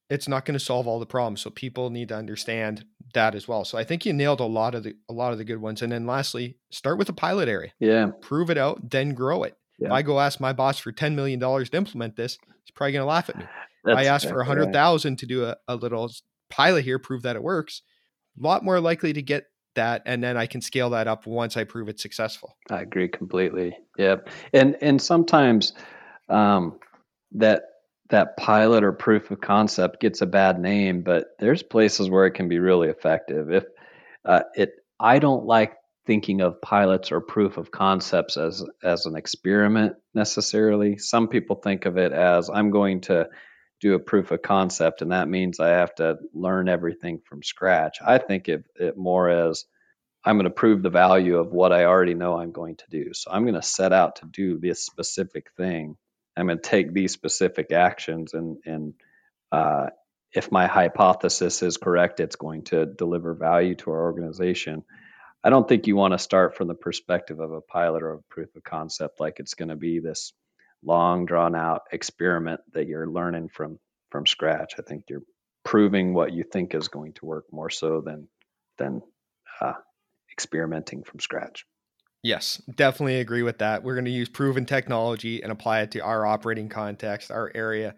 it's 0.08 0.28
not 0.28 0.44
going 0.44 0.58
to 0.58 0.64
solve 0.64 0.86
all 0.86 0.98
the 0.98 1.06
problems. 1.06 1.40
So 1.40 1.50
people 1.50 1.90
need 1.90 2.08
to 2.08 2.16
understand 2.16 2.84
that 3.14 3.34
as 3.34 3.46
well. 3.46 3.64
So 3.64 3.78
I 3.78 3.84
think 3.84 4.04
you 4.04 4.12
nailed 4.12 4.40
a 4.40 4.44
lot 4.44 4.74
of 4.74 4.82
the 4.82 4.94
a 5.08 5.12
lot 5.12 5.32
of 5.32 5.38
the 5.38 5.44
good 5.44 5.60
ones. 5.60 5.82
And 5.82 5.92
then 5.92 6.06
lastly, 6.06 6.56
start 6.70 6.98
with 6.98 7.08
a 7.08 7.12
pilot 7.12 7.48
area. 7.48 7.72
Yeah. 7.78 8.10
Prove 8.20 8.50
it 8.50 8.58
out, 8.58 8.90
then 8.90 9.14
grow 9.14 9.44
it. 9.44 9.56
Yeah. 9.78 9.88
If 9.88 9.92
I 9.92 10.02
go 10.02 10.20
ask 10.20 10.40
my 10.40 10.52
boss 10.52 10.78
for 10.78 10.92
ten 10.92 11.14
million 11.16 11.38
dollars 11.38 11.70
to 11.70 11.76
implement 11.76 12.16
this, 12.16 12.38
he's 12.64 12.72
probably 12.74 12.92
going 12.92 13.02
to 13.02 13.06
laugh 13.06 13.30
at 13.30 13.38
me. 13.38 13.44
That's 13.84 13.98
I 13.98 14.04
ask 14.04 14.28
for 14.28 14.40
a 14.40 14.44
hundred 14.44 14.72
thousand 14.74 15.12
right. 15.12 15.18
to 15.20 15.26
do 15.26 15.44
a, 15.46 15.56
a 15.66 15.74
little 15.74 16.10
pilot 16.50 16.84
here, 16.84 16.98
prove 16.98 17.22
that 17.22 17.36
it 17.36 17.42
works. 17.42 17.80
A 18.38 18.46
lot 18.46 18.62
more 18.62 18.78
likely 18.78 19.14
to 19.14 19.22
get 19.22 19.46
that, 19.74 20.02
and 20.04 20.22
then 20.22 20.36
I 20.36 20.46
can 20.46 20.60
scale 20.60 20.90
that 20.90 21.08
up 21.08 21.26
once 21.26 21.56
I 21.56 21.64
prove 21.64 21.88
it's 21.88 22.02
successful. 22.02 22.56
I 22.70 22.82
agree 22.82 23.08
completely. 23.08 23.76
Yep. 23.96 24.28
And 24.52 24.76
and 24.82 25.00
sometimes 25.00 25.72
um, 26.28 26.78
that 27.32 27.62
that 28.10 28.36
pilot 28.36 28.82
or 28.82 28.92
proof 28.92 29.30
of 29.30 29.40
concept 29.40 30.00
gets 30.00 30.20
a 30.20 30.26
bad 30.26 30.60
name, 30.60 31.02
but 31.02 31.28
there's 31.38 31.62
places 31.62 32.10
where 32.10 32.26
it 32.26 32.32
can 32.32 32.48
be 32.48 32.58
really 32.58 32.88
effective. 32.88 33.52
If 33.52 33.64
uh, 34.24 34.42
it, 34.54 34.72
I 34.98 35.18
don't 35.20 35.46
like 35.46 35.74
thinking 36.06 36.40
of 36.40 36.60
pilots 36.60 37.12
or 37.12 37.20
proof 37.20 37.56
of 37.56 37.70
concepts 37.70 38.36
as 38.36 38.64
as 38.82 39.06
an 39.06 39.16
experiment 39.16 39.94
necessarily. 40.14 40.98
Some 40.98 41.28
people 41.28 41.56
think 41.56 41.86
of 41.86 41.98
it 41.98 42.12
as 42.12 42.50
I'm 42.50 42.70
going 42.70 43.02
to 43.02 43.28
do 43.80 43.94
a 43.94 44.00
proof 44.00 44.30
of 44.30 44.42
concept, 44.42 45.02
and 45.02 45.12
that 45.12 45.28
means 45.28 45.60
I 45.60 45.68
have 45.68 45.94
to 45.96 46.16
learn 46.34 46.68
everything 46.68 47.20
from 47.24 47.42
scratch. 47.42 47.98
I 48.04 48.18
think 48.18 48.48
of 48.48 48.64
it 48.74 48.96
more 48.96 49.30
as 49.30 49.64
I'm 50.24 50.36
going 50.36 50.44
to 50.44 50.50
prove 50.50 50.82
the 50.82 50.90
value 50.90 51.38
of 51.38 51.52
what 51.52 51.72
I 51.72 51.84
already 51.84 52.14
know 52.14 52.36
I'm 52.36 52.52
going 52.52 52.76
to 52.76 52.84
do. 52.90 53.14
So 53.14 53.30
I'm 53.30 53.44
going 53.44 53.54
to 53.54 53.62
set 53.62 53.92
out 53.92 54.16
to 54.16 54.26
do 54.26 54.58
this 54.58 54.84
specific 54.84 55.46
thing 55.56 55.96
I'm 56.36 56.46
going 56.46 56.58
to 56.58 56.68
take 56.68 56.92
these 56.92 57.12
specific 57.12 57.72
actions, 57.72 58.34
and 58.34 58.58
and 58.64 58.94
uh, 59.52 59.88
if 60.32 60.52
my 60.52 60.66
hypothesis 60.66 61.62
is 61.62 61.76
correct, 61.76 62.20
it's 62.20 62.36
going 62.36 62.64
to 62.64 62.86
deliver 62.86 63.34
value 63.34 63.74
to 63.76 63.90
our 63.90 64.02
organization. 64.02 64.84
I 65.42 65.50
don't 65.50 65.68
think 65.68 65.86
you 65.86 65.96
want 65.96 66.12
to 66.12 66.18
start 66.18 66.56
from 66.56 66.68
the 66.68 66.74
perspective 66.74 67.40
of 67.40 67.52
a 67.52 67.60
pilot 67.62 68.02
or 68.02 68.12
a 68.12 68.22
proof 68.28 68.54
of 68.56 68.62
concept, 68.62 69.20
like 69.20 69.40
it's 69.40 69.54
going 69.54 69.70
to 69.70 69.76
be 69.76 69.98
this 69.98 70.32
long 70.82 71.26
drawn 71.26 71.54
out 71.54 71.82
experiment 71.92 72.60
that 72.72 72.86
you're 72.86 73.08
learning 73.08 73.48
from 73.48 73.78
from 74.10 74.26
scratch. 74.26 74.74
I 74.78 74.82
think 74.82 75.04
you're 75.08 75.22
proving 75.64 76.14
what 76.14 76.32
you 76.32 76.42
think 76.44 76.74
is 76.74 76.88
going 76.88 77.14
to 77.14 77.26
work 77.26 77.46
more 77.52 77.70
so 77.70 78.00
than 78.00 78.28
than 78.78 79.02
uh, 79.60 79.74
experimenting 80.32 81.04
from 81.04 81.20
scratch. 81.20 81.64
Yes, 82.22 82.60
definitely 82.74 83.20
agree 83.20 83.42
with 83.42 83.58
that. 83.58 83.82
We're 83.82 83.94
going 83.94 84.04
to 84.04 84.10
use 84.10 84.28
proven 84.28 84.66
technology 84.66 85.42
and 85.42 85.50
apply 85.50 85.80
it 85.80 85.90
to 85.92 86.00
our 86.00 86.26
operating 86.26 86.68
context, 86.68 87.30
our 87.30 87.50
area 87.54 87.94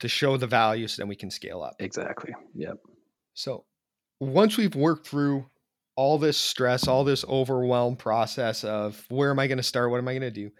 to 0.00 0.08
show 0.08 0.36
the 0.36 0.46
value 0.46 0.88
so 0.88 1.02
then 1.02 1.08
we 1.08 1.16
can 1.16 1.30
scale 1.30 1.62
up. 1.62 1.74
Exactly. 1.78 2.34
Yep. 2.54 2.78
So 3.34 3.64
once 4.18 4.56
we've 4.56 4.74
worked 4.74 5.06
through 5.06 5.46
all 5.94 6.18
this 6.18 6.38
stress, 6.38 6.88
all 6.88 7.04
this 7.04 7.24
overwhelm 7.24 7.96
process 7.96 8.64
of 8.64 9.04
where 9.08 9.30
am 9.30 9.38
I 9.38 9.46
going 9.46 9.58
to 9.58 9.62
start? 9.62 9.90
What 9.90 9.98
am 9.98 10.08
I 10.08 10.12
going 10.12 10.22
to 10.22 10.30
do? 10.30 10.50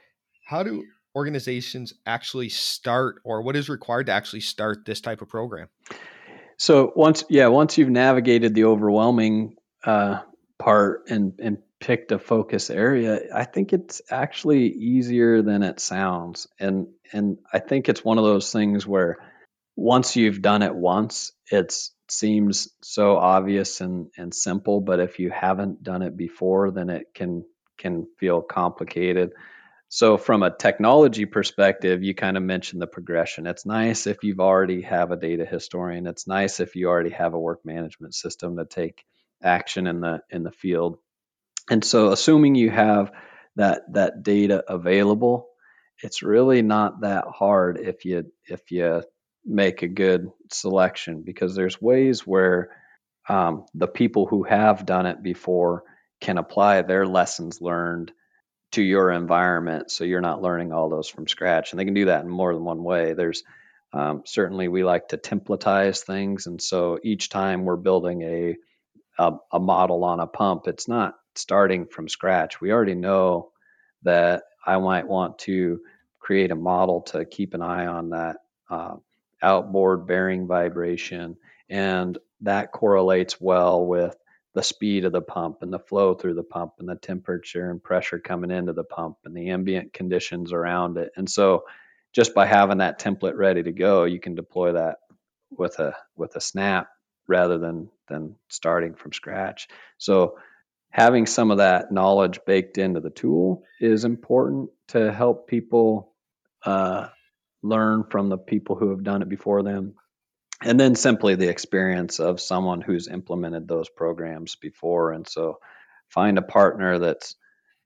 How 0.46 0.62
do 0.62 0.85
organizations 1.14 1.94
actually 2.05 2.50
start 2.50 3.16
or 3.24 3.42
what 3.42 3.57
is 3.57 3.68
required 3.68 4.07
to 4.07 4.12
actually 4.12 4.40
start 4.40 4.85
this 4.85 5.00
type 5.00 5.22
of 5.22 5.29
program? 5.29 5.68
So 6.59 6.92
once, 6.96 7.24
yeah, 7.29 7.48
once 7.48 7.76
you've 7.76 7.90
navigated 7.90 8.55
the 8.55 8.64
overwhelming 8.64 9.57
uh, 9.85 10.20
part 10.59 11.02
and 11.09 11.38
and 11.38 11.59
picked 11.80 12.12
a 12.12 12.18
focus 12.18 12.70
area, 12.70 13.20
I 13.34 13.44
think 13.44 13.72
it's 13.72 14.02
actually 14.10 14.68
easier 14.68 15.42
than 15.42 15.62
it 15.62 15.80
sounds. 15.80 16.46
And 16.58 16.88
and 17.12 17.38
I 17.52 17.58
think 17.58 17.88
it's 17.88 18.04
one 18.04 18.18
of 18.18 18.24
those 18.24 18.50
things 18.50 18.86
where 18.86 19.18
once 19.76 20.16
you've 20.16 20.40
done 20.40 20.62
it 20.62 20.74
once, 20.74 21.32
it 21.50 21.76
seems 22.08 22.68
so 22.82 23.16
obvious 23.16 23.80
and, 23.80 24.08
and 24.16 24.34
simple, 24.34 24.80
but 24.80 25.00
if 25.00 25.18
you 25.18 25.30
haven't 25.30 25.82
done 25.82 26.02
it 26.02 26.16
before, 26.16 26.70
then 26.70 26.88
it 26.88 27.08
can 27.14 27.44
can 27.76 28.06
feel 28.18 28.40
complicated. 28.40 29.32
So 29.88 30.16
from 30.16 30.42
a 30.42 30.54
technology 30.54 31.26
perspective, 31.26 32.02
you 32.02 32.14
kind 32.14 32.36
of 32.36 32.42
mentioned 32.42 32.82
the 32.82 32.86
progression. 32.86 33.46
It's 33.46 33.66
nice 33.66 34.06
if 34.06 34.24
you've 34.24 34.40
already 34.40 34.82
have 34.82 35.12
a 35.12 35.16
data 35.16 35.44
historian. 35.44 36.06
It's 36.06 36.26
nice 36.26 36.58
if 36.58 36.74
you 36.74 36.88
already 36.88 37.10
have 37.10 37.34
a 37.34 37.38
work 37.38 37.64
management 37.64 38.14
system 38.14 38.56
to 38.56 38.64
take 38.64 39.04
action 39.42 39.86
in 39.86 40.00
the 40.00 40.22
in 40.30 40.42
the 40.42 40.50
field. 40.50 40.98
And 41.70 41.85
so 41.85 42.12
assuming 42.12 42.55
you 42.55 42.70
have 42.70 43.12
that 43.57 43.92
that 43.92 44.22
data 44.22 44.64
available, 44.68 45.48
it's 46.02 46.22
really 46.22 46.62
not 46.62 47.00
that 47.00 47.24
hard 47.26 47.79
if 47.79 48.05
you 48.05 48.33
if 48.46 48.70
you 48.70 49.02
make 49.44 49.83
a 49.83 49.88
good 49.88 50.29
selection 50.52 51.22
because 51.22 51.55
there's 51.55 51.81
ways 51.81 52.26
where 52.26 52.70
um, 53.29 53.66
the 53.74 53.87
people 53.88 54.26
who 54.26 54.42
have 54.44 54.87
done 54.87 55.07
it 55.07 55.22
before 55.22 55.85
can 56.20 56.38
apply 56.38 56.83
their 56.83 57.07
lessons 57.07 57.61
learned 57.61 58.12
to 58.72 58.83
your 58.83 59.12
environment 59.12 59.90
so 59.90 60.05
you're 60.05 60.20
not 60.20 60.42
learning 60.42 60.72
all 60.72 60.88
those 60.88 61.09
from 61.09 61.29
scratch 61.29 61.72
and 61.72 61.79
they 61.81 61.85
can 61.85 61.94
do 61.94 62.07
that 62.07 62.24
in 62.24 62.29
more 62.31 62.55
than 62.55 62.64
one 62.64 62.83
way. 62.83 63.14
There's 63.14 63.42
um, 63.92 64.22
certainly 64.26 64.68
we 64.68 64.85
like 64.85 65.09
to 65.09 65.18
templatize 65.18 66.05
things 66.05 66.46
and 66.46 66.61
so 66.61 66.98
each 67.02 67.31
time 67.31 67.64
we're 67.64 67.76
building 67.76 68.22
a, 68.22 68.57
a, 69.18 69.33
a 69.52 69.61
model 69.61 70.05
on 70.05 70.20
a 70.20 70.26
pump 70.26 70.66
it's 70.66 70.88
not 70.88 71.14
starting 71.38 71.87
from 71.87 72.09
scratch 72.09 72.61
we 72.61 72.72
already 72.72 72.94
know 72.94 73.51
that 74.03 74.44
i 74.64 74.79
might 74.79 75.07
want 75.07 75.38
to 75.38 75.81
create 76.18 76.51
a 76.51 76.57
model 76.57 77.03
to 77.03 77.25
keep 77.25 77.55
an 77.55 77.62
eye 77.62 77.87
on 77.87 78.11
that 78.11 78.37
uh, 78.70 78.96
outboard 79.42 80.07
bearing 80.07 80.46
vibration 80.46 81.37
and 81.68 82.18
that 82.40 82.72
correlates 82.72 83.40
well 83.40 83.85
with 83.85 84.16
the 84.57 84.62
speed 84.62 85.05
of 85.05 85.12
the 85.12 85.20
pump 85.20 85.59
and 85.61 85.70
the 85.70 85.79
flow 85.79 86.14
through 86.14 86.33
the 86.33 86.42
pump 86.42 86.72
and 86.79 86.88
the 86.88 86.96
temperature 86.96 87.70
and 87.70 87.83
pressure 87.83 88.18
coming 88.18 88.51
into 88.51 88.72
the 88.72 88.85
pump 88.85 89.18
and 89.27 89.37
the 89.37 89.51
ambient 89.51 89.92
conditions 89.92 90.51
around 90.51 90.96
it. 90.96 91.12
And 91.14 91.29
so 91.29 91.64
just 92.14 92.35
by 92.35 92.46
having 92.46 92.79
that 92.79 92.99
template 92.99 93.37
ready 93.37 93.62
to 93.62 93.72
go, 93.72 94.05
you 94.05 94.18
can 94.18 94.35
deploy 94.35 94.72
that 94.72 94.96
with 95.51 95.79
a 95.79 95.94
with 96.16 96.37
a 96.37 96.40
snap 96.40 96.88
rather 97.29 97.59
than 97.59 97.90
than 98.09 98.37
starting 98.49 98.94
from 98.94 99.12
scratch. 99.12 99.68
So 99.99 100.38
having 100.96 101.26
some 101.26 101.50
of 101.50 101.59
that 101.59 101.92
knowledge 101.92 102.40
baked 102.46 102.78
into 102.78 103.00
the 103.00 103.11
tool 103.11 103.62
is 103.78 104.06
important 104.06 104.70
to 104.88 105.12
help 105.12 105.46
people 105.46 106.14
uh, 106.64 107.09
learn 107.62 108.02
from 108.11 108.30
the 108.30 108.38
people 108.38 108.76
who 108.76 108.88
have 108.88 109.04
done 109.04 109.20
it 109.20 109.28
before 109.28 109.62
them. 109.62 109.92
And 110.62 110.80
then 110.80 110.94
simply 110.94 111.35
the 111.35 111.50
experience 111.50 112.18
of 112.18 112.40
someone 112.40 112.80
who's 112.80 113.09
implemented 113.09 113.68
those 113.68 113.90
programs 113.90 114.56
before. 114.56 115.12
And 115.12 115.28
so 115.28 115.59
find 116.09 116.38
a 116.38 116.42
partner 116.42 116.98
that's 116.98 117.37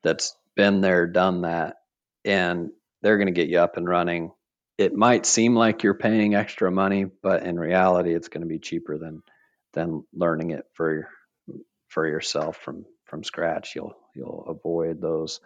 that's 0.05 0.37
been 0.55 0.81
there 0.81 1.09
done 1.09 1.41
that 1.41 1.79
and 2.25 2.71
they're 3.03 3.17
going 3.17 3.27
to 3.27 3.33
get 3.33 3.49
you 3.49 3.59
up 3.59 3.77
and 3.77 3.89
running. 3.89 4.31
It 4.79 4.95
might 4.95 5.27
seem 5.27 5.57
like 5.57 5.83
you're 5.83 5.95
paying 5.95 6.37
extra 6.37 6.71
money 6.71 7.07
but 7.25 7.43
in 7.43 7.59
reality 7.59 8.15
it's 8.15 8.29
going 8.29 8.43
to 8.43 8.47
be 8.47 8.61
cheaper 8.61 8.99
than 8.99 9.25
than 9.73 10.05
learning 10.15 10.53
it 10.53 10.65
for 10.75 11.09
for 11.89 12.07
yourself 12.07 12.57
from 12.57 12.87
from 13.11 13.23
scratch 13.25 13.75
you'll 13.75 13.97
you'll 14.15 14.47
avoid 14.49 15.01
those 15.01 15.41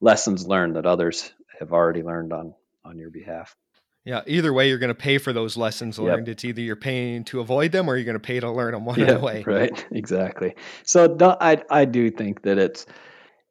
lessons 0.00 0.46
learned 0.46 0.76
that 0.76 0.86
others 0.86 1.32
have 1.60 1.72
already 1.72 2.02
learned 2.02 2.32
on 2.32 2.54
on 2.84 2.98
your 2.98 3.10
behalf 3.10 3.54
yeah, 4.04 4.22
either 4.26 4.52
way, 4.52 4.68
you're 4.68 4.78
going 4.78 4.88
to 4.88 4.94
pay 4.94 5.18
for 5.18 5.32
those 5.32 5.56
lessons 5.56 5.98
learned. 5.98 6.26
Yep. 6.26 6.32
It's 6.32 6.44
either 6.44 6.60
you're 6.60 6.74
paying 6.74 7.22
to 7.24 7.38
avoid 7.38 7.70
them 7.70 7.88
or 7.88 7.96
you're 7.96 8.04
going 8.04 8.14
to 8.14 8.20
pay 8.20 8.40
to 8.40 8.50
learn 8.50 8.72
them 8.72 8.84
one 8.84 8.98
yep, 8.98 9.20
way. 9.20 9.44
Right, 9.46 9.86
exactly. 9.92 10.56
So 10.82 11.16
I 11.20 11.62
I 11.70 11.84
do 11.84 12.10
think 12.10 12.42
that 12.42 12.58
it's 12.58 12.84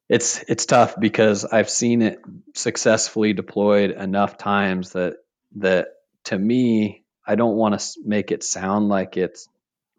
it's 0.10 0.44
it's 0.50 0.66
tough 0.66 1.00
because 1.00 1.46
I've 1.46 1.70
seen 1.70 2.02
it 2.02 2.20
successfully 2.54 3.32
deployed 3.32 3.92
enough 3.92 4.38
times 4.38 4.92
that 4.92 5.16
that 5.56 5.88
to 6.26 6.38
me 6.38 7.06
I 7.26 7.36
don't 7.36 7.56
want 7.56 7.80
to 7.80 8.00
make 8.04 8.32
it 8.32 8.44
sound 8.44 8.90
like 8.90 9.16
it's 9.16 9.48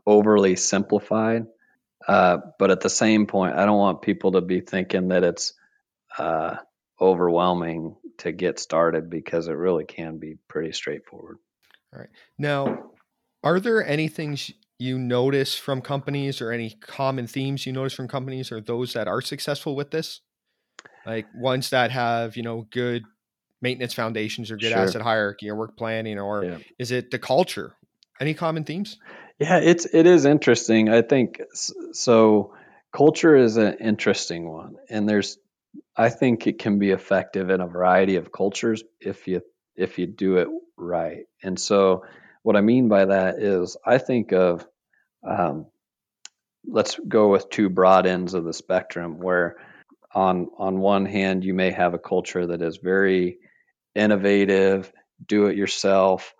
overly 0.05 0.57
simplified, 0.57 1.46
uh, 2.09 2.38
but 2.59 2.71
at 2.71 2.81
the 2.81 2.91
same 2.91 3.27
point 3.27 3.57
I 3.57 3.67
don't 3.67 3.79
want 3.79 4.03
people 4.03 4.33
to 4.33 4.41
be 4.41 4.61
thinking 4.61 5.09
that 5.09 5.25
it's 5.25 5.55
uh, 6.19 6.57
overwhelming 7.01 7.97
to 8.19 8.33
get 8.33 8.59
started 8.59 9.11
because 9.11 9.49
it 9.49 9.53
really 9.53 9.85
can 9.85 10.19
be 10.19 10.37
pretty 10.49 10.73
straightforward. 10.73 11.38
All 11.93 12.01
right. 12.01 12.09
Now, 12.38 12.91
are 13.43 13.61
there 13.61 13.85
any 13.85 14.09
things 14.09 14.51
you 14.79 14.99
notice 14.99 15.55
from 15.55 15.81
companies 15.81 16.41
or 16.41 16.53
any 16.53 16.71
common 16.71 17.27
themes 17.27 17.67
you 17.67 17.73
notice 17.73 17.95
from 17.95 18.09
companies 18.09 18.53
or 18.53 18.61
those 18.61 18.93
that 18.95 19.09
are 19.09 19.21
successful 19.21 19.75
with 19.75 19.91
this? 19.91 20.21
Like 21.05 21.27
ones 21.35 21.71
that 21.71 21.91
have, 21.91 22.37
you 22.37 22.43
know, 22.43 22.67
good 22.71 23.05
maintenance 23.61 23.95
foundations 23.95 24.51
or 24.51 24.57
good 24.57 24.71
sure. 24.71 24.79
asset 24.79 25.03
hierarchy 25.03 25.51
or 25.51 25.57
work 25.57 25.77
planning 25.77 26.19
or 26.19 26.45
yeah. 26.45 26.59
is 26.79 26.91
it 26.91 27.11
the 27.11 27.19
culture? 27.19 27.75
Any 28.20 28.35
common 28.35 28.64
themes? 28.64 28.98
Yeah, 29.38 29.59
it's 29.59 29.87
it 29.87 30.07
is 30.07 30.25
interesting. 30.25 30.88
I 30.88 31.03
think 31.03 31.40
so 31.92 32.55
culture 32.92 33.35
is 33.35 33.57
an 33.57 33.79
interesting 33.81 34.48
one 34.48 34.77
and 34.90 35.09
there's 35.09 35.38
I 35.96 36.09
think 36.11 36.46
it 36.46 36.59
can 36.59 36.79
be 36.79 36.90
effective 36.90 37.51
in 37.51 37.61
a 37.61 37.66
variety 37.66 38.16
of 38.16 38.33
cultures 38.33 38.83
if 39.01 39.27
you 39.27 39.42
if 39.77 39.98
you 39.98 40.07
do 40.07 40.37
it 40.37 40.48
right. 40.77 41.25
And 41.42 41.59
so, 41.59 42.05
what 42.42 42.57
I 42.57 42.61
mean 42.61 42.88
by 42.88 43.07
that 43.07 43.38
is, 43.38 43.77
I 43.85 43.98
think 43.98 44.33
of 44.33 44.66
um, 45.27 45.66
let's 46.66 46.98
go 47.09 47.29
with 47.29 47.51
two 47.51 47.68
broad 47.68 48.07
ends 48.07 48.35
of 48.35 48.44
the 48.44 48.53
spectrum 48.53 49.18
where 49.18 49.57
on 50.14 50.48
on 50.59 50.79
one 50.79 51.07
hand 51.07 51.44
you 51.44 51.55
may 51.55 51.70
have 51.70 51.94
a 51.94 51.98
culture 51.98 52.46
that 52.46 52.62
is 52.62 52.79
very 52.79 53.38
innovative 53.94 54.92
do 55.27 55.46
it 55.46 55.57
yourself 55.57 56.35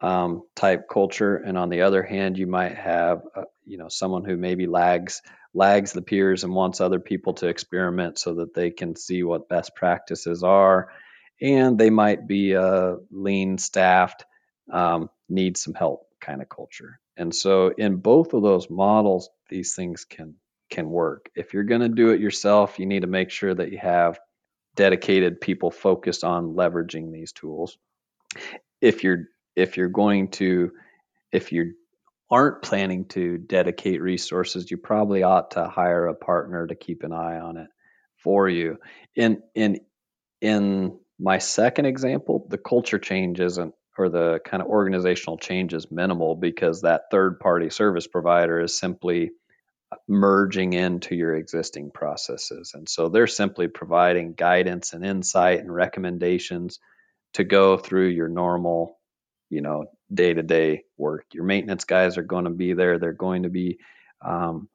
um, 0.00 0.42
type 0.54 0.88
culture 0.90 1.36
and 1.36 1.56
on 1.56 1.70
the 1.70 1.82
other 1.82 2.02
hand 2.02 2.36
you 2.36 2.46
might 2.46 2.74
have 2.74 3.22
uh, 3.34 3.42
you 3.64 3.78
know 3.78 3.88
someone 3.88 4.24
who 4.24 4.36
maybe 4.36 4.66
lags 4.66 5.22
lags 5.56 5.92
the 5.92 6.02
peers 6.02 6.44
and 6.44 6.54
wants 6.54 6.82
other 6.82 7.00
people 7.00 7.32
to 7.32 7.48
experiment 7.48 8.18
so 8.18 8.34
that 8.34 8.52
they 8.52 8.70
can 8.70 8.94
see 8.94 9.22
what 9.22 9.48
best 9.48 9.74
practices 9.74 10.42
are. 10.42 10.92
And 11.40 11.78
they 11.78 11.88
might 11.88 12.28
be 12.28 12.52
a 12.52 12.96
lean 13.10 13.56
staffed, 13.56 14.24
um, 14.70 15.08
need 15.30 15.56
some 15.56 15.72
help 15.72 16.08
kind 16.20 16.42
of 16.42 16.50
culture. 16.50 17.00
And 17.16 17.34
so 17.34 17.68
in 17.68 17.96
both 17.96 18.34
of 18.34 18.42
those 18.42 18.68
models, 18.68 19.30
these 19.48 19.74
things 19.74 20.04
can 20.04 20.34
can 20.68 20.90
work. 20.90 21.30
If 21.34 21.54
you're 21.54 21.64
going 21.64 21.80
to 21.80 21.88
do 21.88 22.10
it 22.10 22.20
yourself, 22.20 22.78
you 22.78 22.86
need 22.86 23.02
to 23.02 23.06
make 23.06 23.30
sure 23.30 23.54
that 23.54 23.70
you 23.70 23.78
have 23.78 24.18
dedicated 24.74 25.40
people 25.40 25.70
focused 25.70 26.24
on 26.24 26.54
leveraging 26.54 27.12
these 27.12 27.32
tools. 27.32 27.78
If 28.80 29.04
you're 29.04 29.28
if 29.56 29.76
you're 29.76 29.88
going 29.88 30.28
to 30.32 30.72
if 31.32 31.52
you're 31.52 31.72
aren't 32.30 32.62
planning 32.62 33.04
to 33.06 33.38
dedicate 33.38 34.02
resources, 34.02 34.70
you 34.70 34.76
probably 34.76 35.22
ought 35.22 35.52
to 35.52 35.66
hire 35.66 36.06
a 36.06 36.14
partner 36.14 36.66
to 36.66 36.74
keep 36.74 37.02
an 37.04 37.12
eye 37.12 37.38
on 37.38 37.56
it 37.56 37.68
for 38.22 38.48
you. 38.48 38.78
In 39.14 39.42
in 39.54 39.80
in 40.40 40.98
my 41.18 41.38
second 41.38 41.86
example, 41.86 42.46
the 42.48 42.58
culture 42.58 42.98
change 42.98 43.40
isn't 43.40 43.74
or 43.98 44.08
the 44.10 44.40
kind 44.44 44.62
of 44.62 44.68
organizational 44.68 45.38
change 45.38 45.72
is 45.72 45.90
minimal 45.90 46.34
because 46.34 46.82
that 46.82 47.04
third 47.10 47.40
party 47.40 47.70
service 47.70 48.06
provider 48.06 48.60
is 48.60 48.76
simply 48.76 49.30
merging 50.08 50.72
into 50.72 51.14
your 51.14 51.34
existing 51.34 51.90
processes. 51.90 52.72
And 52.74 52.88
so 52.88 53.08
they're 53.08 53.26
simply 53.26 53.68
providing 53.68 54.34
guidance 54.34 54.92
and 54.92 55.04
insight 55.04 55.60
and 55.60 55.72
recommendations 55.72 56.78
to 57.34 57.44
go 57.44 57.76
through 57.76 58.08
your 58.08 58.28
normal, 58.28 58.95
you 59.50 59.60
know, 59.60 59.86
day 60.12 60.34
to 60.34 60.42
day 60.42 60.84
work. 60.96 61.26
Your 61.32 61.44
maintenance 61.44 61.84
guys 61.84 62.18
are 62.18 62.22
going 62.22 62.44
to 62.44 62.50
be 62.50 62.72
there. 62.72 62.98
They're 62.98 63.12
going 63.12 63.44
to 63.44 63.48
be 63.50 63.78
um, 64.24 64.68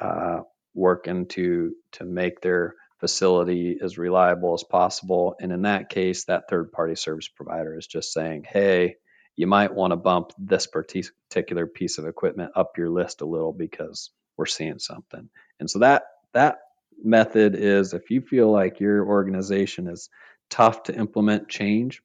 uh, 0.00 0.40
working 0.74 1.26
to 1.26 1.74
to 1.92 2.04
make 2.04 2.40
their 2.40 2.74
facility 2.98 3.78
as 3.82 3.98
reliable 3.98 4.54
as 4.54 4.64
possible. 4.64 5.36
And 5.40 5.52
in 5.52 5.62
that 5.62 5.88
case, 5.90 6.24
that 6.24 6.48
third 6.48 6.72
party 6.72 6.94
service 6.94 7.28
provider 7.28 7.76
is 7.76 7.86
just 7.86 8.12
saying, 8.12 8.44
"Hey, 8.48 8.96
you 9.36 9.46
might 9.46 9.74
want 9.74 9.92
to 9.92 9.96
bump 9.96 10.32
this 10.38 10.66
particular 10.66 11.66
piece 11.66 11.98
of 11.98 12.06
equipment 12.06 12.52
up 12.56 12.78
your 12.78 12.88
list 12.88 13.20
a 13.20 13.26
little 13.26 13.52
because 13.52 14.10
we're 14.36 14.46
seeing 14.46 14.78
something. 14.78 15.28
And 15.60 15.70
so 15.70 15.80
that 15.80 16.04
that 16.32 16.58
method 17.02 17.54
is 17.54 17.92
if 17.92 18.10
you 18.10 18.22
feel 18.22 18.50
like 18.50 18.80
your 18.80 19.06
organization 19.06 19.86
is 19.88 20.08
tough 20.48 20.84
to 20.84 20.94
implement 20.94 21.48
change, 21.48 22.02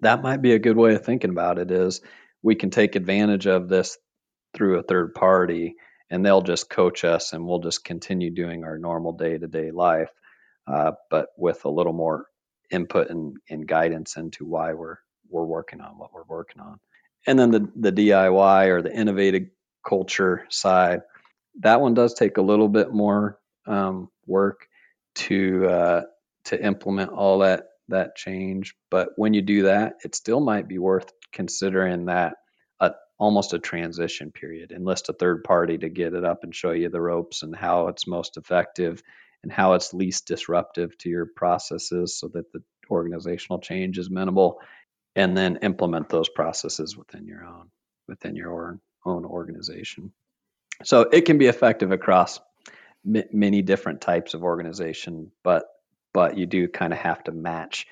that 0.00 0.22
might 0.22 0.42
be 0.42 0.52
a 0.52 0.58
good 0.58 0.76
way 0.76 0.94
of 0.94 1.04
thinking 1.04 1.30
about 1.30 1.58
it 1.58 1.70
is 1.70 2.00
we 2.42 2.54
can 2.54 2.70
take 2.70 2.96
advantage 2.96 3.46
of 3.46 3.68
this 3.68 3.96
through 4.54 4.78
a 4.78 4.82
third 4.82 5.14
party 5.14 5.76
and 6.10 6.24
they'll 6.24 6.42
just 6.42 6.68
coach 6.68 7.04
us 7.04 7.32
and 7.32 7.46
we'll 7.46 7.60
just 7.60 7.84
continue 7.84 8.30
doing 8.30 8.64
our 8.64 8.78
normal 8.78 9.12
day-to-day 9.12 9.70
life 9.70 10.10
uh, 10.66 10.92
but 11.10 11.28
with 11.36 11.64
a 11.64 11.70
little 11.70 11.92
more 11.92 12.26
input 12.70 13.10
and, 13.10 13.36
and 13.50 13.66
guidance 13.66 14.16
into 14.16 14.44
why 14.44 14.72
we're 14.72 14.98
we're 15.30 15.44
working 15.44 15.80
on 15.80 15.98
what 15.98 16.12
we're 16.12 16.22
working 16.24 16.60
on. 16.60 16.78
And 17.26 17.38
then 17.38 17.50
the, 17.50 17.68
the 17.76 17.92
diy 17.92 18.68
or 18.68 18.82
the 18.82 18.94
innovative 18.94 19.48
culture 19.86 20.46
side 20.50 21.00
that 21.60 21.80
one 21.80 21.94
does 21.94 22.14
take 22.14 22.36
a 22.36 22.42
little 22.42 22.68
bit 22.68 22.92
more 22.92 23.38
um, 23.66 24.10
work 24.26 24.66
to 25.14 25.66
uh, 25.68 26.02
to 26.46 26.64
implement 26.64 27.10
all 27.10 27.38
that 27.40 27.68
that 27.88 28.16
change. 28.16 28.74
But 28.90 29.10
when 29.16 29.34
you 29.34 29.42
do 29.42 29.64
that, 29.64 29.94
it 30.04 30.14
still 30.14 30.40
might 30.40 30.68
be 30.68 30.78
worth 30.78 31.12
considering 31.32 32.06
that 32.06 32.36
a, 32.80 32.92
almost 33.18 33.52
a 33.52 33.58
transition 33.58 34.30
period. 34.32 34.72
Enlist 34.72 35.08
a 35.08 35.12
third 35.12 35.44
party 35.44 35.78
to 35.78 35.88
get 35.88 36.14
it 36.14 36.24
up 36.24 36.44
and 36.44 36.54
show 36.54 36.72
you 36.72 36.88
the 36.88 37.00
ropes 37.00 37.42
and 37.42 37.54
how 37.54 37.88
it's 37.88 38.06
most 38.06 38.36
effective 38.36 39.02
and 39.42 39.52
how 39.52 39.74
it's 39.74 39.92
least 39.92 40.26
disruptive 40.26 40.96
to 40.98 41.10
your 41.10 41.26
processes 41.26 42.18
so 42.18 42.28
that 42.28 42.50
the 42.52 42.62
organizational 42.90 43.60
change 43.60 43.98
is 43.98 44.10
minimal 44.10 44.60
and 45.16 45.36
then 45.36 45.58
implement 45.62 46.08
those 46.08 46.28
processes 46.28 46.96
within 46.96 47.26
your 47.26 47.44
own 47.44 47.70
within 48.08 48.36
your 48.36 48.78
own 49.06 49.24
organization 49.24 50.12
so 50.82 51.02
it 51.02 51.22
can 51.22 51.38
be 51.38 51.46
effective 51.46 51.92
across 51.92 52.40
many 53.04 53.62
different 53.62 54.00
types 54.00 54.34
of 54.34 54.42
organization, 54.42 55.30
but 55.42 55.64
but 56.14 56.38
you 56.38 56.46
do 56.46 56.68
kind 56.68 56.94
of 56.94 56.98
have 57.00 57.22
to 57.24 57.32
match 57.32 57.86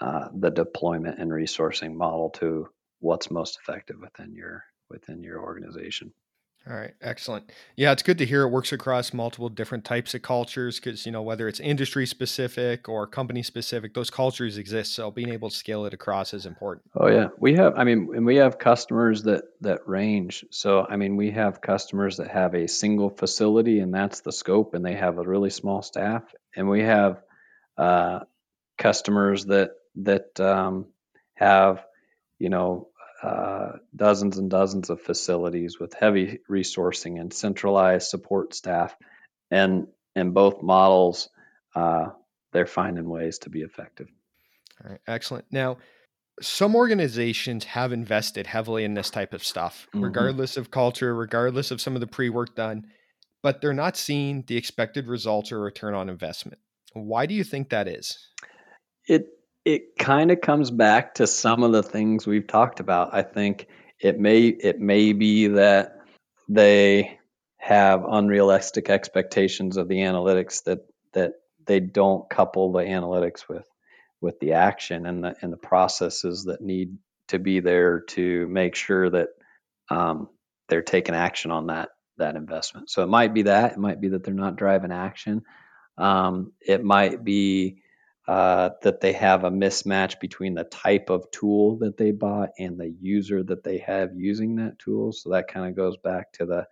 uh, 0.00 0.28
the 0.34 0.50
deployment 0.50 1.20
and 1.20 1.30
resourcing 1.30 1.94
model 1.94 2.30
to 2.30 2.68
what's 2.98 3.30
most 3.30 3.58
effective 3.62 3.96
within 4.00 4.34
your 4.34 4.64
within 4.90 5.22
your 5.22 5.40
organization. 5.40 6.12
All 6.68 6.76
right, 6.76 6.92
excellent. 7.00 7.50
Yeah, 7.76 7.92
it's 7.92 8.02
good 8.02 8.18
to 8.18 8.26
hear 8.26 8.42
it 8.42 8.48
works 8.48 8.72
across 8.72 9.14
multiple 9.14 9.48
different 9.48 9.86
types 9.86 10.12
of 10.12 10.20
cultures 10.20 10.78
because, 10.78 11.06
you 11.06 11.12
know, 11.12 11.22
whether 11.22 11.48
it's 11.48 11.60
industry 11.60 12.04
specific 12.04 12.88
or 12.90 13.06
company 13.06 13.42
specific, 13.42 13.94
those 13.94 14.10
cultures 14.10 14.58
exist. 14.58 14.94
So 14.94 15.10
being 15.10 15.30
able 15.30 15.48
to 15.48 15.56
scale 15.56 15.86
it 15.86 15.94
across 15.94 16.34
is 16.34 16.44
important. 16.44 16.84
Oh 16.94 17.08
yeah. 17.08 17.28
We 17.38 17.54
have 17.54 17.74
I 17.76 17.84
mean, 17.84 18.10
and 18.14 18.26
we 18.26 18.36
have 18.36 18.58
customers 18.58 19.22
that 19.22 19.44
that 19.62 19.88
range. 19.88 20.44
So 20.50 20.86
I 20.86 20.96
mean, 20.96 21.16
we 21.16 21.30
have 21.30 21.62
customers 21.62 22.18
that 22.18 22.28
have 22.28 22.54
a 22.54 22.66
single 22.66 23.08
facility 23.08 23.80
and 23.80 23.94
that's 23.94 24.20
the 24.20 24.32
scope 24.32 24.74
and 24.74 24.84
they 24.84 24.94
have 24.94 25.16
a 25.16 25.22
really 25.22 25.50
small 25.50 25.80
staff 25.80 26.22
and 26.54 26.68
we 26.68 26.82
have 26.82 27.22
uh, 27.78 28.20
customers 28.76 29.46
that 29.46 29.70
that 29.96 30.38
um, 30.40 30.86
have 31.34 31.84
you 32.38 32.50
know 32.50 32.88
uh, 33.22 33.72
dozens 33.94 34.38
and 34.38 34.50
dozens 34.50 34.90
of 34.90 35.00
facilities 35.00 35.78
with 35.80 35.94
heavy 35.94 36.38
resourcing 36.48 37.20
and 37.20 37.32
centralized 37.32 38.08
support 38.08 38.54
staff. 38.54 38.96
And 39.50 39.88
in 40.14 40.30
both 40.30 40.62
models, 40.62 41.28
uh, 41.74 42.10
they're 42.52 42.66
finding 42.66 43.08
ways 43.08 43.38
to 43.38 43.50
be 43.50 43.62
effective. 43.62 44.08
All 44.84 44.92
right, 44.92 45.00
excellent. 45.08 45.46
Now, 45.50 45.78
some 46.40 46.76
organizations 46.76 47.64
have 47.64 47.92
invested 47.92 48.46
heavily 48.46 48.84
in 48.84 48.94
this 48.94 49.10
type 49.10 49.34
of 49.34 49.42
stuff, 49.42 49.88
mm-hmm. 49.88 50.04
regardless 50.04 50.56
of 50.56 50.70
culture, 50.70 51.14
regardless 51.14 51.72
of 51.72 51.80
some 51.80 51.94
of 51.94 52.00
the 52.00 52.06
pre 52.06 52.28
work 52.28 52.54
done, 52.54 52.86
but 53.42 53.60
they're 53.60 53.72
not 53.72 53.96
seeing 53.96 54.44
the 54.46 54.56
expected 54.56 55.08
results 55.08 55.50
or 55.50 55.60
return 55.60 55.94
on 55.94 56.08
investment. 56.08 56.60
Why 56.92 57.26
do 57.26 57.34
you 57.34 57.44
think 57.44 57.70
that 57.70 57.88
is? 57.88 58.18
It 59.06 59.26
it 59.64 59.96
kind 59.98 60.30
of 60.30 60.40
comes 60.40 60.70
back 60.70 61.14
to 61.14 61.26
some 61.26 61.62
of 61.62 61.72
the 61.72 61.82
things 61.82 62.26
we've 62.26 62.46
talked 62.46 62.80
about. 62.80 63.14
I 63.14 63.22
think 63.22 63.66
it 64.00 64.18
may 64.18 64.46
it 64.46 64.80
may 64.80 65.12
be 65.12 65.48
that 65.48 65.98
they 66.48 67.18
have 67.58 68.04
unrealistic 68.08 68.88
expectations 68.88 69.76
of 69.76 69.88
the 69.88 69.98
analytics 69.98 70.64
that 70.64 70.80
that 71.12 71.32
they 71.66 71.80
don't 71.80 72.28
couple 72.30 72.72
the 72.72 72.80
analytics 72.80 73.48
with 73.48 73.66
with 74.20 74.38
the 74.40 74.52
action 74.54 75.06
and 75.06 75.22
the 75.22 75.34
and 75.42 75.52
the 75.52 75.58
processes 75.58 76.44
that 76.44 76.60
need 76.60 76.96
to 77.28 77.38
be 77.38 77.60
there 77.60 78.00
to 78.00 78.46
make 78.48 78.74
sure 78.74 79.10
that 79.10 79.28
um, 79.90 80.28
they're 80.68 80.82
taking 80.82 81.14
action 81.14 81.50
on 81.50 81.66
that 81.66 81.90
that 82.16 82.36
investment. 82.36 82.90
So 82.90 83.02
it 83.02 83.08
might 83.08 83.34
be 83.34 83.42
that 83.42 83.72
it 83.72 83.78
might 83.78 84.00
be 84.00 84.08
that 84.08 84.24
they're 84.24 84.34
not 84.34 84.56
driving 84.56 84.92
action. 84.92 85.42
Um, 85.98 86.52
it 86.60 86.82
might 86.84 87.24
be 87.24 87.82
uh, 88.26 88.70
that 88.82 89.00
they 89.00 89.14
have 89.14 89.44
a 89.44 89.50
mismatch 89.50 90.20
between 90.20 90.54
the 90.54 90.64
type 90.64 91.10
of 91.10 91.30
tool 91.30 91.78
that 91.78 91.96
they 91.96 92.10
bought 92.10 92.50
and 92.58 92.78
the 92.78 92.94
user 93.00 93.42
that 93.42 93.64
they 93.64 93.78
have 93.78 94.14
using 94.14 94.56
that 94.56 94.78
tool. 94.78 95.12
So 95.12 95.30
that 95.30 95.48
kind 95.48 95.66
of 95.66 95.74
goes 95.74 95.96
back 95.96 96.32
to 96.34 96.46
the 96.46 96.66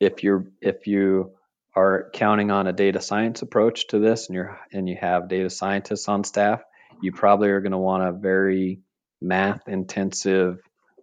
if 0.00 0.22
you're 0.22 0.46
if 0.60 0.86
you 0.86 1.32
are 1.74 2.10
counting 2.12 2.50
on 2.50 2.66
a 2.66 2.72
data 2.72 3.00
science 3.00 3.42
approach 3.42 3.88
to 3.88 3.98
this 3.98 4.28
and 4.28 4.34
you're 4.36 4.60
and 4.72 4.88
you 4.88 4.96
have 5.00 5.28
data 5.28 5.50
scientists 5.50 6.08
on 6.08 6.24
staff, 6.24 6.62
you 7.00 7.12
probably 7.12 7.48
are 7.48 7.60
going 7.60 7.72
to 7.72 7.78
want 7.78 8.04
a 8.04 8.12
very 8.12 8.80
math 9.20 9.68
intensive, 9.68 10.60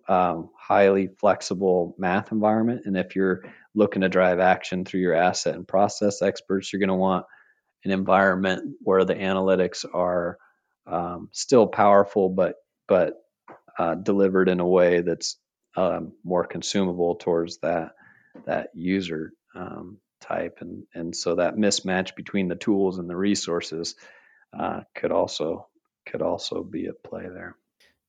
um, 0.07 0.49
highly 0.57 1.09
flexible 1.19 1.95
math 1.97 2.31
environment. 2.31 2.83
And 2.85 2.97
if 2.97 3.15
you're 3.15 3.43
looking 3.75 4.01
to 4.01 4.09
drive 4.09 4.39
action 4.39 4.85
through 4.85 5.01
your 5.01 5.13
asset 5.15 5.55
and 5.55 5.67
process 5.67 6.21
experts, 6.21 6.71
you're 6.71 6.79
going 6.79 6.89
to 6.89 6.95
want 6.95 7.25
an 7.85 7.91
environment 7.91 8.75
where 8.81 9.05
the 9.05 9.15
analytics 9.15 9.85
are 9.93 10.37
um, 10.85 11.29
still 11.31 11.67
powerful, 11.67 12.29
but 12.29 12.55
but 12.87 13.13
uh, 13.77 13.95
delivered 13.95 14.49
in 14.49 14.59
a 14.59 14.67
way 14.67 15.01
that's 15.01 15.37
um, 15.77 16.13
more 16.23 16.45
consumable 16.45 17.15
towards 17.15 17.59
that 17.59 17.91
that 18.45 18.69
user 18.73 19.31
um, 19.55 19.97
type, 20.21 20.57
and 20.61 20.83
and 20.93 21.15
so 21.15 21.35
that 21.35 21.55
mismatch 21.55 22.15
between 22.15 22.47
the 22.47 22.55
tools 22.55 22.97
and 22.97 23.09
the 23.09 23.15
resources 23.15 23.95
uh, 24.57 24.81
could 24.95 25.11
also 25.11 25.67
could 26.05 26.21
also 26.21 26.63
be 26.63 26.87
at 26.87 27.03
play 27.03 27.27
there. 27.31 27.55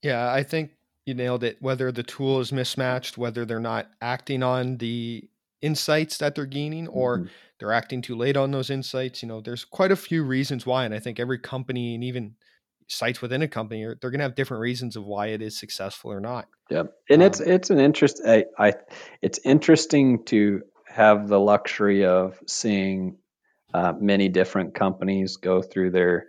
Yeah, 0.03 0.33
I 0.33 0.43
think 0.43 0.71
you 1.05 1.15
nailed 1.15 1.45
it. 1.45 1.59
Whether 1.61 1.93
the 1.93 2.03
tool 2.03 2.41
is 2.41 2.53
mismatched, 2.53 3.19
whether 3.19 3.45
they're 3.45 3.61
not 3.61 3.89
acting 4.01 4.43
on 4.43 4.79
the 4.79 5.29
insights 5.63 6.19
that 6.19 6.35
they're 6.35 6.47
gaining, 6.47 6.89
or 6.89 7.19
mm-hmm 7.19 7.29
they're 7.61 7.73
acting 7.73 8.01
too 8.01 8.17
late 8.17 8.37
on 8.37 8.51
those 8.51 8.71
insights. 8.71 9.23
You 9.23 9.29
know, 9.29 9.41
there's 9.41 9.65
quite 9.65 9.93
a 9.93 9.97
few 9.97 10.25
reasons 10.25 10.67
why, 10.67 10.87
and 10.87 10.95
I 10.95 10.99
think 10.99 11.21
every 11.21 11.39
company 11.39 11.95
and 11.95 12.03
even 12.03 12.35
sites 12.89 13.23
within 13.23 13.43
a 13.43 13.49
company 13.49 13.85
are 13.85 13.97
they're 14.01 14.11
going 14.11 14.19
to 14.19 14.25
have 14.25 14.35
different 14.35 14.63
reasons 14.63 14.97
of 14.97 15.05
why 15.05 15.29
it 15.29 15.43
is 15.43 15.59
successful 15.59 16.11
or 16.11 16.21
not. 16.21 16.49
Yeah, 16.71 16.85
and 17.11 17.23
um, 17.23 17.27
it's 17.27 17.41
it's 17.41 17.71
an 17.71 17.79
interest. 17.79 18.23
I, 18.27 18.47
I 18.59 18.73
it's 19.21 19.39
interesting 19.45 20.25
to 20.27 20.63
have 20.87 21.29
the 21.29 21.39
luxury 21.39 22.07
of 22.07 22.39
seeing 22.47 23.19
uh, 23.75 23.93
many 24.01 24.29
different 24.31 24.75
companies 24.75 25.37
go 25.37 25.61
through 25.61 25.91
their 25.91 26.27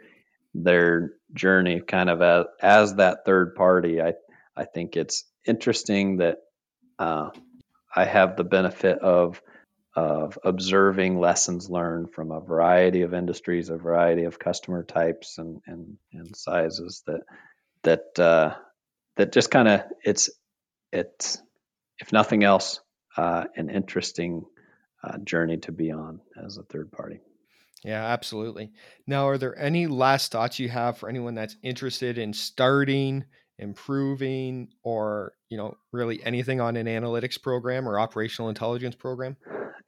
their 0.53 1.13
journey, 1.33 1.79
kind 1.79 2.09
of 2.09 2.21
as 2.21 2.45
as 2.61 2.95
that 2.95 3.19
third 3.25 3.55
party. 3.55 4.01
I 4.01 4.15
I 4.55 4.65
think 4.65 4.97
it's 4.97 5.23
interesting 5.47 6.17
that 6.17 6.39
uh, 6.99 7.29
I 7.95 8.05
have 8.05 8.35
the 8.35 8.43
benefit 8.43 8.99
of 8.99 9.41
of 9.93 10.39
observing 10.45 11.19
lessons 11.19 11.69
learned 11.69 12.13
from 12.13 12.31
a 12.31 12.39
variety 12.39 13.01
of 13.01 13.13
industries, 13.13 13.69
a 13.69 13.75
variety 13.75 14.23
of 14.23 14.39
customer 14.39 14.83
types 14.83 15.37
and 15.37 15.61
and, 15.65 15.97
and 16.13 16.35
sizes 16.35 17.03
that 17.07 17.21
that 17.83 18.19
uh, 18.19 18.55
that 19.17 19.31
just 19.31 19.51
kind 19.51 19.67
of 19.67 19.81
it's 20.03 20.29
it's 20.91 21.41
if 21.99 22.13
nothing 22.13 22.43
else 22.43 22.79
uh, 23.17 23.45
an 23.55 23.69
interesting 23.69 24.45
uh, 25.03 25.17
journey 25.19 25.57
to 25.57 25.71
be 25.71 25.91
on 25.91 26.21
as 26.43 26.57
a 26.57 26.63
third 26.63 26.91
party. 26.91 27.19
Yeah, 27.83 28.05
absolutely. 28.05 28.71
Now, 29.07 29.27
are 29.27 29.39
there 29.39 29.57
any 29.57 29.87
last 29.87 30.31
thoughts 30.31 30.59
you 30.59 30.69
have 30.69 30.97
for 30.97 31.09
anyone 31.09 31.33
that's 31.33 31.57
interested 31.63 32.19
in 32.19 32.31
starting, 32.33 33.25
improving, 33.61 34.69
or 34.83 35.33
you 35.49 35.57
know, 35.57 35.77
really 35.91 36.21
anything 36.25 36.59
on 36.59 36.75
an 36.75 36.87
analytics 36.87 37.41
program 37.41 37.87
or 37.87 37.99
operational 37.99 38.49
intelligence 38.49 38.95
program? 38.95 39.37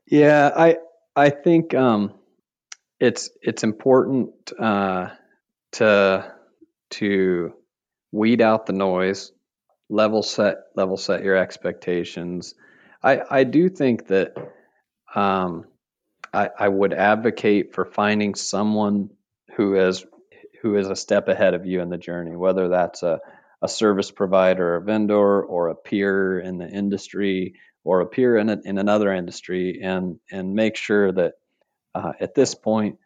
Yeah, 0.07 0.51
I 0.55 0.77
I 1.15 1.29
think 1.29 1.73
um, 1.73 2.13
it's 2.99 3.29
it's 3.41 3.63
important 3.63 4.53
uh, 4.57 5.09
to 5.73 6.31
to 6.91 7.53
weed 8.11 8.41
out 8.41 8.65
the 8.67 8.73
noise, 8.73 9.31
level 9.89 10.23
set 10.23 10.57
level 10.75 10.97
set 10.97 11.23
your 11.23 11.35
expectations. 11.35 12.55
I 13.01 13.21
I 13.29 13.43
do 13.43 13.69
think 13.69 14.07
that 14.07 14.33
um, 15.15 15.65
I 16.31 16.49
I 16.57 16.69
would 16.69 16.93
advocate 16.93 17.73
for 17.73 17.85
finding 17.85 18.35
someone 18.35 19.09
who 19.55 19.75
is 19.75 20.05
who 20.61 20.77
is 20.77 20.87
a 20.87 20.95
step 20.95 21.27
ahead 21.27 21.53
of 21.53 21.65
you 21.65 21.81
in 21.81 21.89
the 21.89 21.97
journey, 21.97 22.35
whether 22.35 22.69
that's 22.69 23.03
a 23.03 23.19
a 23.63 23.67
service 23.69 24.11
provider, 24.11 24.75
a 24.75 24.81
vendor, 24.81 25.41
or 25.41 25.69
a 25.69 25.75
peer 25.75 26.37
in 26.37 26.57
the 26.57 26.67
industry, 26.67 27.55
or 27.85 28.01
a 28.01 28.05
peer 28.05 28.37
in, 28.37 28.49
a, 28.49 28.59
in 28.65 28.77
another 28.77 29.11
industry, 29.11 29.79
and 29.81 30.19
and 30.29 30.53
make 30.53 30.75
sure 30.75 31.11
that 31.11 31.35
uh, 31.95 32.11
at 32.19 32.35
this 32.35 32.53
point, 32.53 32.97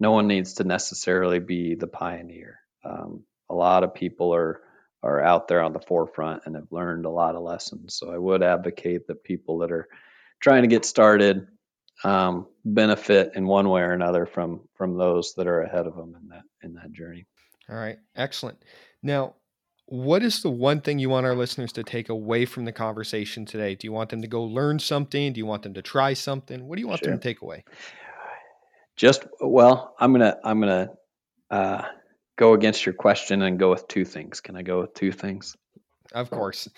no 0.00 0.12
one 0.12 0.26
needs 0.26 0.54
to 0.54 0.64
necessarily 0.64 1.40
be 1.40 1.74
the 1.74 1.86
pioneer. 1.86 2.58
Um, 2.84 3.24
a 3.50 3.54
lot 3.54 3.84
of 3.84 3.94
people 3.94 4.34
are 4.34 4.62
are 5.02 5.22
out 5.22 5.46
there 5.46 5.62
on 5.62 5.74
the 5.74 5.80
forefront 5.80 6.42
and 6.46 6.56
have 6.56 6.72
learned 6.72 7.04
a 7.04 7.10
lot 7.10 7.36
of 7.36 7.42
lessons. 7.42 7.94
So 7.94 8.10
I 8.10 8.18
would 8.18 8.42
advocate 8.42 9.06
that 9.06 9.22
people 9.22 9.58
that 9.58 9.70
are 9.70 9.88
trying 10.40 10.62
to 10.62 10.68
get 10.68 10.84
started 10.84 11.46
um, 12.02 12.46
benefit 12.64 13.32
in 13.34 13.46
one 13.46 13.68
way 13.68 13.82
or 13.82 13.92
another 13.92 14.24
from 14.24 14.62
from 14.74 14.96
those 14.96 15.34
that 15.34 15.46
are 15.46 15.60
ahead 15.60 15.86
of 15.86 15.96
them 15.96 16.16
in 16.20 16.28
that 16.28 16.44
in 16.62 16.74
that 16.74 16.92
journey. 16.92 17.26
All 17.68 17.76
right, 17.76 17.98
excellent. 18.16 18.62
Now, 19.02 19.34
what 19.90 20.22
is 20.22 20.42
the 20.42 20.50
one 20.50 20.82
thing 20.82 20.98
you 20.98 21.08
want 21.08 21.24
our 21.24 21.34
listeners 21.34 21.72
to 21.72 21.82
take 21.82 22.10
away 22.10 22.44
from 22.44 22.66
the 22.66 22.72
conversation 22.72 23.46
today? 23.46 23.74
Do 23.74 23.86
you 23.86 23.92
want 23.92 24.10
them 24.10 24.20
to 24.20 24.28
go 24.28 24.42
learn 24.42 24.78
something? 24.78 25.32
Do 25.32 25.38
you 25.38 25.46
want 25.46 25.62
them 25.62 25.72
to 25.74 25.82
try 25.82 26.12
something? 26.12 26.68
What 26.68 26.76
do 26.76 26.82
you 26.82 26.88
want 26.88 27.00
sure. 27.00 27.10
them 27.10 27.18
to 27.18 27.22
take 27.22 27.40
away? 27.40 27.64
Just 28.96 29.26
well, 29.40 29.94
I'm 29.98 30.12
gonna 30.12 30.36
I'm 30.44 30.60
gonna 30.60 30.90
uh, 31.50 31.82
go 32.36 32.52
against 32.52 32.84
your 32.84 32.92
question 32.92 33.40
and 33.40 33.58
go 33.58 33.70
with 33.70 33.88
two 33.88 34.04
things. 34.04 34.40
Can 34.40 34.56
I 34.56 34.62
go 34.62 34.80
with 34.80 34.92
two 34.92 35.10
things? 35.10 35.56
Of 36.12 36.30
course. 36.30 36.68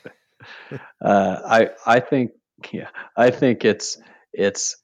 uh, 1.04 1.36
I 1.44 1.70
I 1.84 2.00
think 2.00 2.30
yeah 2.72 2.90
I 3.16 3.30
think 3.30 3.64
it's 3.64 3.98
it's 4.32 4.76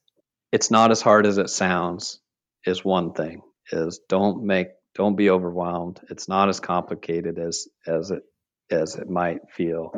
it's 0.51 0.71
not 0.71 0.91
as 0.91 1.01
hard 1.01 1.27
as 1.27 1.39
it 1.39 1.51
sounds. 1.51 2.19
Is 2.65 2.85
one 2.85 3.13
thing 3.13 3.43
is 3.71 4.01
don't 4.09 4.45
make 4.45 4.69
don't 4.97 5.15
be 5.15 5.29
overwhelmed. 5.29 6.01
It's 6.09 6.27
not 6.27 6.49
as 6.49 6.59
complicated 6.59 7.39
as 7.39 7.69
as 7.87 8.11
it 8.11 8.23
as 8.71 8.97
it 8.97 9.11
might 9.11 9.51
feel. 9.51 9.93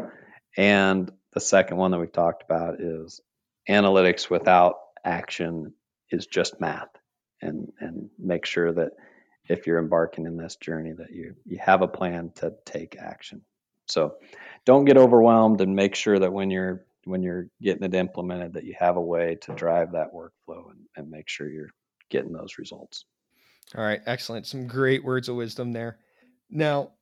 And 0.57 1.11
the 1.33 1.41
second 1.41 1.77
one 1.77 1.93
that 1.93 2.01
we've 2.01 2.13
talked 2.13 2.43
about 2.43 2.81
is 2.81 3.21
analytics 3.69 4.29
without 4.29 4.75
action 5.05 5.73
is 6.11 6.27
just 6.27 6.61
math. 6.61 6.89
And 7.41 7.73
and 7.79 8.11
make 8.19 8.45
sure 8.45 8.73
that 8.73 8.91
if 9.49 9.67
you're 9.67 9.79
embarking 9.79 10.27
in 10.27 10.37
this 10.37 10.57
journey 10.57 10.93
that 10.93 11.11
you 11.13 11.37
you 11.47 11.59
have 11.59 11.83
a 11.83 11.89
plan 11.89 12.33
to 12.37 12.55
take 12.65 12.97
action. 12.99 13.43
So 13.87 14.17
don't 14.65 14.85
get 14.85 14.99
overwhelmed 14.99 15.61
and 15.61 15.77
make 15.77 15.95
sure 15.95 16.19
that 16.19 16.33
when 16.33 16.51
you're 16.51 16.85
when 17.05 17.23
you're 17.23 17.49
getting 17.63 17.85
it 17.85 17.95
implemented 17.95 18.55
that 18.55 18.65
you 18.65 18.75
have 18.81 18.97
a 18.97 19.01
way 19.01 19.37
to 19.43 19.55
drive 19.55 19.93
that 19.93 20.13
workflow 20.13 20.71
and, 20.73 20.81
and 20.97 21.09
make 21.09 21.29
sure 21.29 21.49
you're 21.49 21.71
getting 22.11 22.33
those 22.33 22.59
results. 22.59 23.05
All 23.77 23.85
right, 23.85 24.01
excellent. 24.07 24.47
Some 24.47 24.67
great 24.67 25.05
words 25.05 25.29
of 25.29 25.37
wisdom 25.37 25.73
there. 25.73 25.99
Now, 26.51 26.93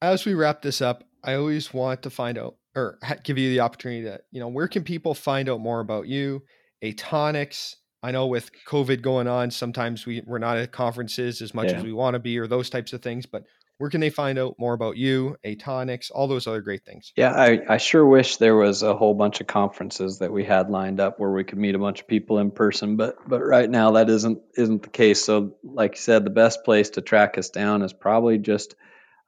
as 0.00 0.24
we 0.24 0.34
wrap 0.34 0.62
this 0.62 0.80
up, 0.80 1.04
I 1.24 1.34
always 1.34 1.72
want 1.72 2.02
to 2.02 2.10
find 2.10 2.38
out 2.38 2.56
or 2.74 2.98
give 3.24 3.38
you 3.38 3.50
the 3.50 3.60
opportunity 3.60 4.02
to, 4.02 4.20
you 4.30 4.40
know, 4.40 4.48
where 4.48 4.68
can 4.68 4.82
people 4.82 5.14
find 5.14 5.48
out 5.48 5.60
more 5.60 5.80
about 5.80 6.06
you, 6.06 6.42
Atonix? 6.82 7.76
I 8.02 8.10
know 8.10 8.26
with 8.26 8.50
COVID 8.66 9.02
going 9.02 9.28
on, 9.28 9.50
sometimes 9.50 10.06
we, 10.06 10.22
we're 10.26 10.38
not 10.38 10.56
at 10.56 10.72
conferences 10.72 11.40
as 11.40 11.54
much 11.54 11.70
yeah. 11.70 11.78
as 11.78 11.84
we 11.84 11.92
want 11.92 12.14
to 12.14 12.18
be 12.18 12.38
or 12.38 12.46
those 12.46 12.70
types 12.70 12.92
of 12.92 13.02
things, 13.02 13.26
but 13.26 13.44
where 13.82 13.90
can 13.90 14.00
they 14.00 14.10
find 14.10 14.38
out 14.38 14.54
more 14.60 14.74
about 14.74 14.96
you, 14.96 15.36
Atonix, 15.44 16.12
all 16.14 16.28
those 16.28 16.46
other 16.46 16.60
great 16.60 16.84
things? 16.84 17.12
Yeah, 17.16 17.32
I, 17.32 17.58
I 17.68 17.76
sure 17.78 18.06
wish 18.06 18.36
there 18.36 18.54
was 18.54 18.84
a 18.84 18.94
whole 18.94 19.12
bunch 19.12 19.40
of 19.40 19.48
conferences 19.48 20.20
that 20.20 20.32
we 20.32 20.44
had 20.44 20.70
lined 20.70 21.00
up 21.00 21.18
where 21.18 21.32
we 21.32 21.42
could 21.42 21.58
meet 21.58 21.74
a 21.74 21.80
bunch 21.80 22.00
of 22.00 22.06
people 22.06 22.38
in 22.38 22.52
person, 22.52 22.94
but 22.94 23.16
but 23.28 23.40
right 23.40 23.68
now 23.68 23.90
that 23.92 24.08
isn't 24.08 24.38
isn't 24.56 24.84
the 24.84 24.88
case. 24.88 25.24
So, 25.24 25.56
like 25.64 25.96
you 25.96 26.00
said, 26.00 26.24
the 26.24 26.30
best 26.30 26.62
place 26.64 26.90
to 26.90 27.00
track 27.00 27.36
us 27.38 27.50
down 27.50 27.82
is 27.82 27.92
probably 27.92 28.38
just 28.38 28.76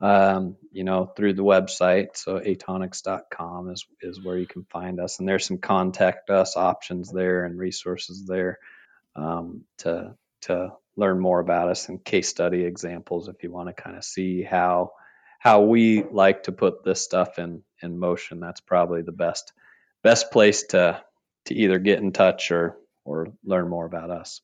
um, 0.01 0.55
you 0.71 0.85
know 0.85 1.07
through 1.07 1.35
the 1.35 1.43
website. 1.43 2.17
So 2.17 2.39
atonix.com 2.39 3.73
is 3.73 3.85
is 4.03 4.23
where 4.23 4.39
you 4.39 4.47
can 4.47 4.67
find 4.71 5.01
us, 5.01 5.19
and 5.19 5.29
there's 5.29 5.47
some 5.47 5.59
contact 5.59 6.31
us 6.31 6.57
options 6.57 7.11
there 7.11 7.45
and 7.45 7.59
resources 7.59 8.25
there 8.25 8.61
um, 9.17 9.65
to 9.79 10.15
to 10.43 10.75
learn 10.97 11.19
more 11.19 11.41
about 11.41 11.69
us 11.69 11.89
and 11.89 12.05
case 12.05 12.29
study 12.29 12.65
examples 12.65 13.29
if 13.29 13.43
you 13.43 13.51
want 13.51 13.69
to 13.69 13.83
kind 13.83 13.97
of 13.97 14.05
see 14.05 14.43
how 14.43 14.93
how 15.39 15.63
we 15.63 16.03
like 16.03 16.45
to 16.45 16.53
put 16.53 16.85
this 16.85 17.03
stuff 17.03 17.39
in 17.39 17.63
in 17.83 17.99
motion. 17.99 18.41
That's 18.41 18.61
probably 18.61 19.03
the 19.03 19.13
best 19.13 19.53
best 20.03 20.31
place 20.31 20.65
to 20.69 21.03
to 21.47 21.55
either 21.55 21.79
get 21.79 21.99
in 21.99 22.13
touch 22.13 22.51
or 22.51 22.77
or 23.05 23.29
learn 23.45 23.69
more 23.69 23.87
about 23.87 24.11
us. 24.11 24.41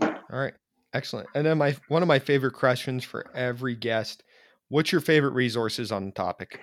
All 0.00 0.14
right 0.30 0.54
excellent. 0.94 1.28
And 1.34 1.44
then 1.44 1.58
my 1.58 1.76
one 1.88 2.02
of 2.02 2.08
my 2.08 2.20
favorite 2.20 2.52
questions 2.52 3.04
for 3.04 3.30
every 3.34 3.74
guest 3.74 4.22
what's 4.68 4.90
your 4.90 5.00
favorite 5.00 5.34
resources 5.34 5.92
on 5.92 6.06
the 6.06 6.12
topic? 6.12 6.60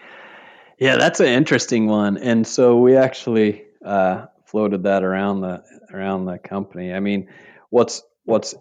Yeah 0.79 0.97
that's 0.97 1.19
an 1.19 1.27
interesting 1.27 1.87
one. 1.87 2.17
And 2.17 2.47
so 2.47 2.77
we 2.77 2.95
actually 2.95 3.65
uh, 3.85 4.25
floated 4.45 4.83
that 4.83 5.03
around 5.03 5.41
the 5.41 5.63
around 5.93 6.25
the 6.25 6.39
company. 6.39 6.93
I 6.93 6.99
mean 6.99 7.29
what's 7.69 8.01
what's 8.23 8.55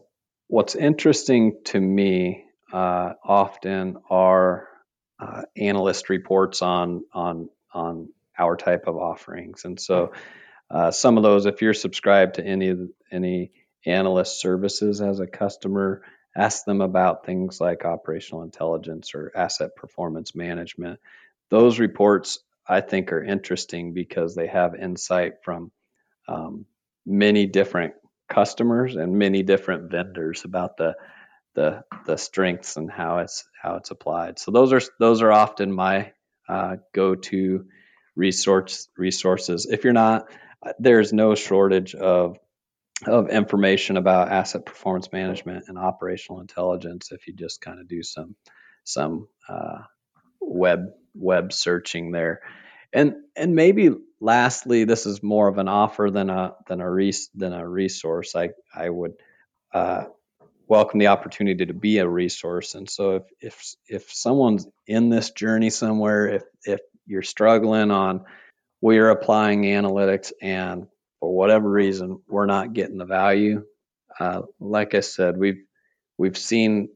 what's 0.51 0.75
interesting 0.75 1.59
to 1.65 1.81
me 1.81 2.45
uh, 2.73 3.15
often 3.25 3.99
are 4.11 4.69
uh, 5.19 5.43
analyst 5.57 6.09
reports 6.11 6.61
on 6.63 7.05
on 7.13 7.49
on 7.73 8.09
our 8.39 8.57
type 8.57 8.85
of 8.87 8.97
offerings, 8.97 9.65
and 9.65 9.81
so 9.81 10.13
uh, 10.71 10.91
some 10.91 11.17
of 11.17 11.23
those, 11.23 11.47
if 11.47 11.63
you're 11.63 11.75
subscribed 11.75 12.35
to 12.35 12.45
any 12.45 12.75
any 13.13 13.53
analyst 13.87 14.41
services 14.41 15.01
as 15.01 15.21
a 15.21 15.27
customer, 15.27 16.03
ask 16.37 16.65
them 16.65 16.81
about 16.81 17.25
things 17.25 17.61
like 17.61 17.85
operational 17.85 18.43
intelligence 18.43 19.15
or 19.15 19.33
asset 19.35 19.77
performance 19.77 20.35
management. 20.35 21.01
Those 21.49 21.79
reports 21.79 22.41
I 22.67 22.81
think 22.81 23.13
are 23.13 23.23
interesting 23.23 23.95
because 23.95 24.35
they 24.35 24.49
have 24.49 24.75
insight 24.75 25.43
from 25.43 25.73
um, 26.29 26.67
many 27.07 27.47
different 27.47 27.95
customers 28.31 28.97
and 28.97 29.19
many 29.19 29.43
different 29.43 29.91
vendors 29.91 30.45
about 30.45 30.77
the 30.77 30.95
the 31.55 31.83
the 32.07 32.17
strengths 32.17 32.77
and 32.77 32.91
how 32.91 33.19
it's 33.19 33.45
how 33.61 33.77
it's 33.77 33.91
applied. 33.91 34.39
So 34.39 34.51
those 34.53 34.73
are 34.73 34.81
those 34.99 35.21
are 35.21 35.33
often 35.33 35.73
my 35.73 36.13
uh, 36.49 36.77
go-to 36.95 37.67
resource 38.17 38.89
resources. 38.97 39.67
If 39.71 39.85
you're 39.85 39.93
not, 39.93 40.27
there's 40.79 41.13
no 41.13 41.35
shortage 41.35 41.95
of 41.95 42.39
of 43.07 43.31
information 43.31 43.97
about 43.97 44.31
asset 44.31 44.67
performance 44.67 45.11
management 45.13 45.65
and 45.69 45.79
operational 45.79 46.41
intelligence 46.41 47.13
if 47.13 47.27
you 47.27 47.35
just 47.35 47.61
kind 47.61 47.81
of 47.81 47.89
do 47.89 48.03
some 48.03 48.37
some 48.85 49.29
uh, 49.49 49.79
web 50.41 50.87
web 51.15 51.53
searching 51.53 52.13
there 52.13 52.41
and 52.93 53.15
and 53.37 53.55
maybe 53.55 53.91
lastly, 54.21 54.85
this 54.85 55.07
is 55.07 55.23
more 55.23 55.49
of 55.49 55.59
an 55.59 55.69
offer 55.69 56.11
than 56.11 56.31
a 56.31 56.55
than 56.67 56.81
a 56.81 56.91
res, 56.91 57.29
than 57.35 57.53
a 57.53 57.67
resource. 57.67 58.35
I 58.37 58.51
I 58.75 58.89
would 58.89 59.15
uh, 59.73 60.05
welcome 60.67 60.99
the 60.99 61.09
opportunity 61.09 61.67
to 61.67 61.75
be 61.75 61.99
a 61.99 62.09
resource. 62.09 62.75
And 62.75 62.89
so 62.89 63.17
if 63.17 63.23
if 63.41 63.75
if 63.89 64.13
someone's 64.13 64.67
in 64.87 65.09
this 65.09 65.31
journey 65.31 65.71
somewhere, 65.71 66.29
if 66.29 66.45
if 66.65 66.81
you're 67.07 67.23
struggling 67.23 67.91
on 67.91 68.25
we're 68.81 69.11
applying 69.11 69.63
analytics 69.63 70.33
and 70.41 70.87
for 71.19 71.35
whatever 71.35 71.69
reason 71.69 72.21
we're 72.29 72.47
not 72.47 72.73
getting 72.73 72.97
the 72.97 73.05
value, 73.05 73.65
uh, 74.19 74.43
like 74.59 74.95
I 74.95 75.01
said, 75.01 75.37
we've 75.37 75.63
we've 76.19 76.39
seen 76.39 76.89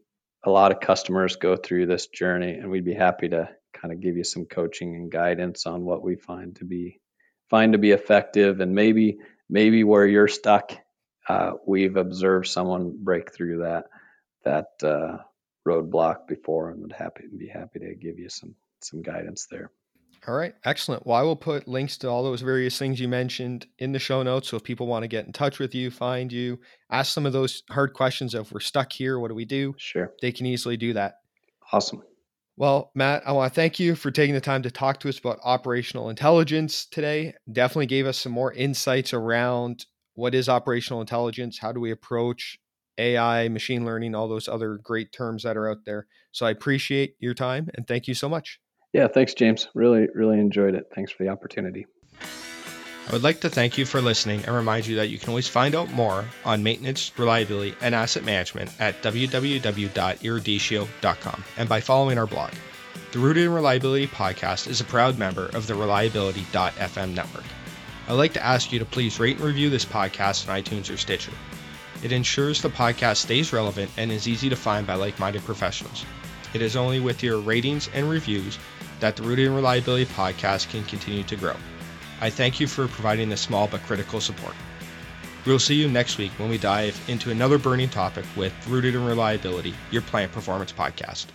a 0.45 0.51
lot 0.51 0.73
of 0.73 0.81
customers 0.81 1.37
go 1.37 1.57
through 1.57 1.87
this 1.87 2.07
journey, 2.07 2.55
and 2.55 2.71
we'd 2.71 2.85
be 2.85 2.95
happy 2.95 3.29
to 3.31 3.49
kind 3.75 3.93
of 3.93 4.01
give 4.01 4.17
you 4.17 4.25
some 4.25 4.47
coaching 4.47 4.95
and 4.95 5.11
guidance 5.11 5.67
on 5.67 5.85
what 5.85 6.03
we 6.03 6.17
find 6.17 6.57
to 6.57 6.65
be 6.65 7.01
find 7.51 7.73
to 7.73 7.79
be 7.79 7.91
effective 7.91 8.61
and 8.61 8.75
maybe 8.75 9.19
maybe 9.51 9.85
where 9.85 10.07
you're 10.07 10.29
stuck 10.29 10.73
uh, 11.29 11.53
we've 11.67 11.97
observed 11.97 12.47
someone 12.47 12.97
break 13.03 13.33
through 13.33 13.59
that 13.59 13.85
that 14.45 14.69
uh, 14.83 15.19
roadblock 15.67 16.27
before 16.27 16.71
and 16.71 16.81
would 16.81 16.93
happy 16.93 17.25
be 17.37 17.49
happy 17.49 17.79
to 17.79 17.95
give 17.95 18.19
you 18.19 18.29
some 18.29 18.55
some 18.81 19.01
guidance 19.03 19.47
there. 19.51 19.71
All 20.27 20.35
right 20.35 20.55
excellent. 20.65 21.07
Well 21.07 21.17
i 21.17 21.23
will 21.23 21.37
put 21.37 21.69
links 21.69 21.99
to 21.99 22.09
all 22.09 22.23
those 22.23 22.41
various 22.41 22.79
things 22.79 23.01
you 23.01 23.09
mentioned 23.09 23.67
in 23.79 23.93
the 23.93 23.99
show 23.99 24.23
notes 24.23 24.49
so 24.49 24.57
if 24.57 24.65
people 24.65 24.87
want 24.87 25.03
to 25.03 25.09
get 25.09 25.27
in 25.27 25.33
touch 25.33 25.59
with 25.59 25.75
you 25.75 25.91
find 25.91 26.33
you 26.33 26.59
ask 26.91 27.13
some 27.13 27.27
of 27.27 27.33
those 27.33 27.63
hard 27.71 27.93
questions 27.93 28.35
of 28.35 28.47
if 28.47 28.53
we're 28.53 28.61
stuck 28.61 28.93
here 28.93 29.19
what 29.19 29.29
do 29.29 29.35
we 29.35 29.45
do? 29.45 29.75
Sure. 29.77 30.13
They 30.23 30.33
can 30.33 30.47
easily 30.47 30.77
do 30.77 30.93
that. 30.95 31.17
Awesome 31.73 32.03
well, 32.57 32.93
Matt, 32.95 33.27
I 33.27 33.33
want 33.33 33.53
to 33.53 33.55
thank 33.55 33.81
you 33.81 33.95
for 33.95 34.11
taking 34.11 34.35
the 34.35 34.41
time 34.41 34.63
to 34.63 34.71
talk 34.71 35.01
to 35.01 35.09
us 35.09 35.19
about 35.19 35.41
operational 35.43 36.09
intelligence 36.09 36.87
today. 36.87 37.35
Definitely 37.51 37.87
gave 37.87 38.07
us 38.07 38.19
some 38.19 38.33
more 38.33 38.53
insights 38.53 39.13
around 39.13 39.87
what 40.15 40.35
is 40.35 40.49
operational 40.49 41.01
intelligence, 41.01 41.59
how 41.59 41.73
do 41.73 41.81
we 41.81 41.91
approach 41.91 42.59
AI, 42.99 43.49
machine 43.49 43.85
learning, 43.85 44.15
all 44.15 44.29
those 44.29 44.47
other 44.49 44.79
great 44.83 45.13
terms 45.13 45.43
that 45.43 45.57
are 45.57 45.69
out 45.69 45.85
there. 45.85 46.07
So 46.31 46.47
I 46.47 46.51
appreciate 46.51 47.17
your 47.19 47.35
time 47.35 47.69
and 47.75 47.87
thank 47.89 48.07
you 48.07 48.15
so 48.15 48.29
much. 48.29 48.61
Yeah, 48.93 49.09
thanks, 49.09 49.35
James. 49.35 49.69
Really, 49.75 50.07
really 50.15 50.39
enjoyed 50.39 50.77
it. 50.77 50.85
Thanks 50.95 51.11
for 51.11 51.25
the 51.25 51.31
opportunity. 51.31 51.87
I 53.07 53.13
would 53.13 53.23
like 53.23 53.41
to 53.41 53.51
thank 53.51 53.77
you 53.77 53.85
for 53.85 54.01
listening 54.01 54.47
and 54.47 54.55
remind 54.55 54.87
you 54.87 54.97
that 54.97 55.11
you 55.11 55.19
can 55.19 55.29
always 55.29 55.47
find 55.47 55.75
out 55.75 55.93
more 55.93 56.25
on 56.43 56.63
maintenance, 56.63 57.13
reliability, 57.19 57.75
and 57.83 57.95
asset 57.95 58.25
management 58.25 58.71
at 58.81 59.03
www.eruditio.com 59.03 61.45
and 61.59 61.69
by 61.69 61.83
following 61.83 62.17
our 62.17 62.27
blog. 62.27 62.53
The 63.13 63.19
Rooted 63.19 63.45
in 63.45 63.53
Reliability 63.53 64.07
podcast 64.07 64.69
is 64.69 64.81
a 64.81 64.85
proud 64.85 65.19
member 65.19 65.51
of 65.55 65.67
the 65.67 65.75
Reliability.fm 65.75 67.15
network. 67.15 67.45
I'd 68.09 68.15
like 68.15 68.33
to 68.35 68.45
ask 68.45 68.73
you 68.73 68.79
to 68.79 68.87
please 68.87 69.21
rate 69.21 69.37
and 69.37 69.45
review 69.45 69.69
this 69.69 69.85
podcast 69.85 70.49
on 70.49 70.63
iTunes 70.63 70.91
or 70.93 70.97
Stitcher. 70.97 71.33
It 72.03 72.11
ensures 72.11 72.63
the 72.63 72.71
podcast 72.71 73.19
stays 73.19 73.53
relevant 73.53 73.91
and 73.99 74.11
is 74.11 74.27
easy 74.27 74.49
to 74.49 74.57
find 74.57 74.87
by 74.87 74.95
like 74.95 75.19
minded 75.19 75.45
professionals. 75.45 76.07
It 76.55 76.63
is 76.63 76.75
only 76.75 77.01
with 77.01 77.23
your 77.23 77.39
ratings 77.39 77.91
and 77.93 78.09
reviews 78.09 78.59
that 79.01 79.17
the 79.17 79.25
Rooted 79.25 79.47
in 79.47 79.55
Reliability 79.55 80.07
podcast 80.07 80.71
can 80.71 80.85
continue 80.85 81.25
to 81.25 81.37
grow. 81.37 81.57
I 82.21 82.31
thank 82.31 82.61
you 82.61 82.67
for 82.67 82.89
providing 82.89 83.29
this 83.29 83.41
small 83.41 83.67
but 83.69 83.83
critical 83.83 84.21
support. 84.21 84.55
We'll 85.47 85.59
see 85.59 85.75
you 85.75 85.89
next 85.89 86.17
week 86.17 86.33
when 86.39 86.49
we 86.49 86.57
dive 86.57 86.99
into 87.09 87.31
another 87.31 87.59
burning 87.59 87.91
topic 87.91 88.25
with 88.35 88.53
Rooted 88.67 88.95
in 88.95 89.05
Reliability, 89.05 89.75
your 89.91 90.03
plant 90.03 90.33
performance 90.33 90.73
podcast. 90.73 91.27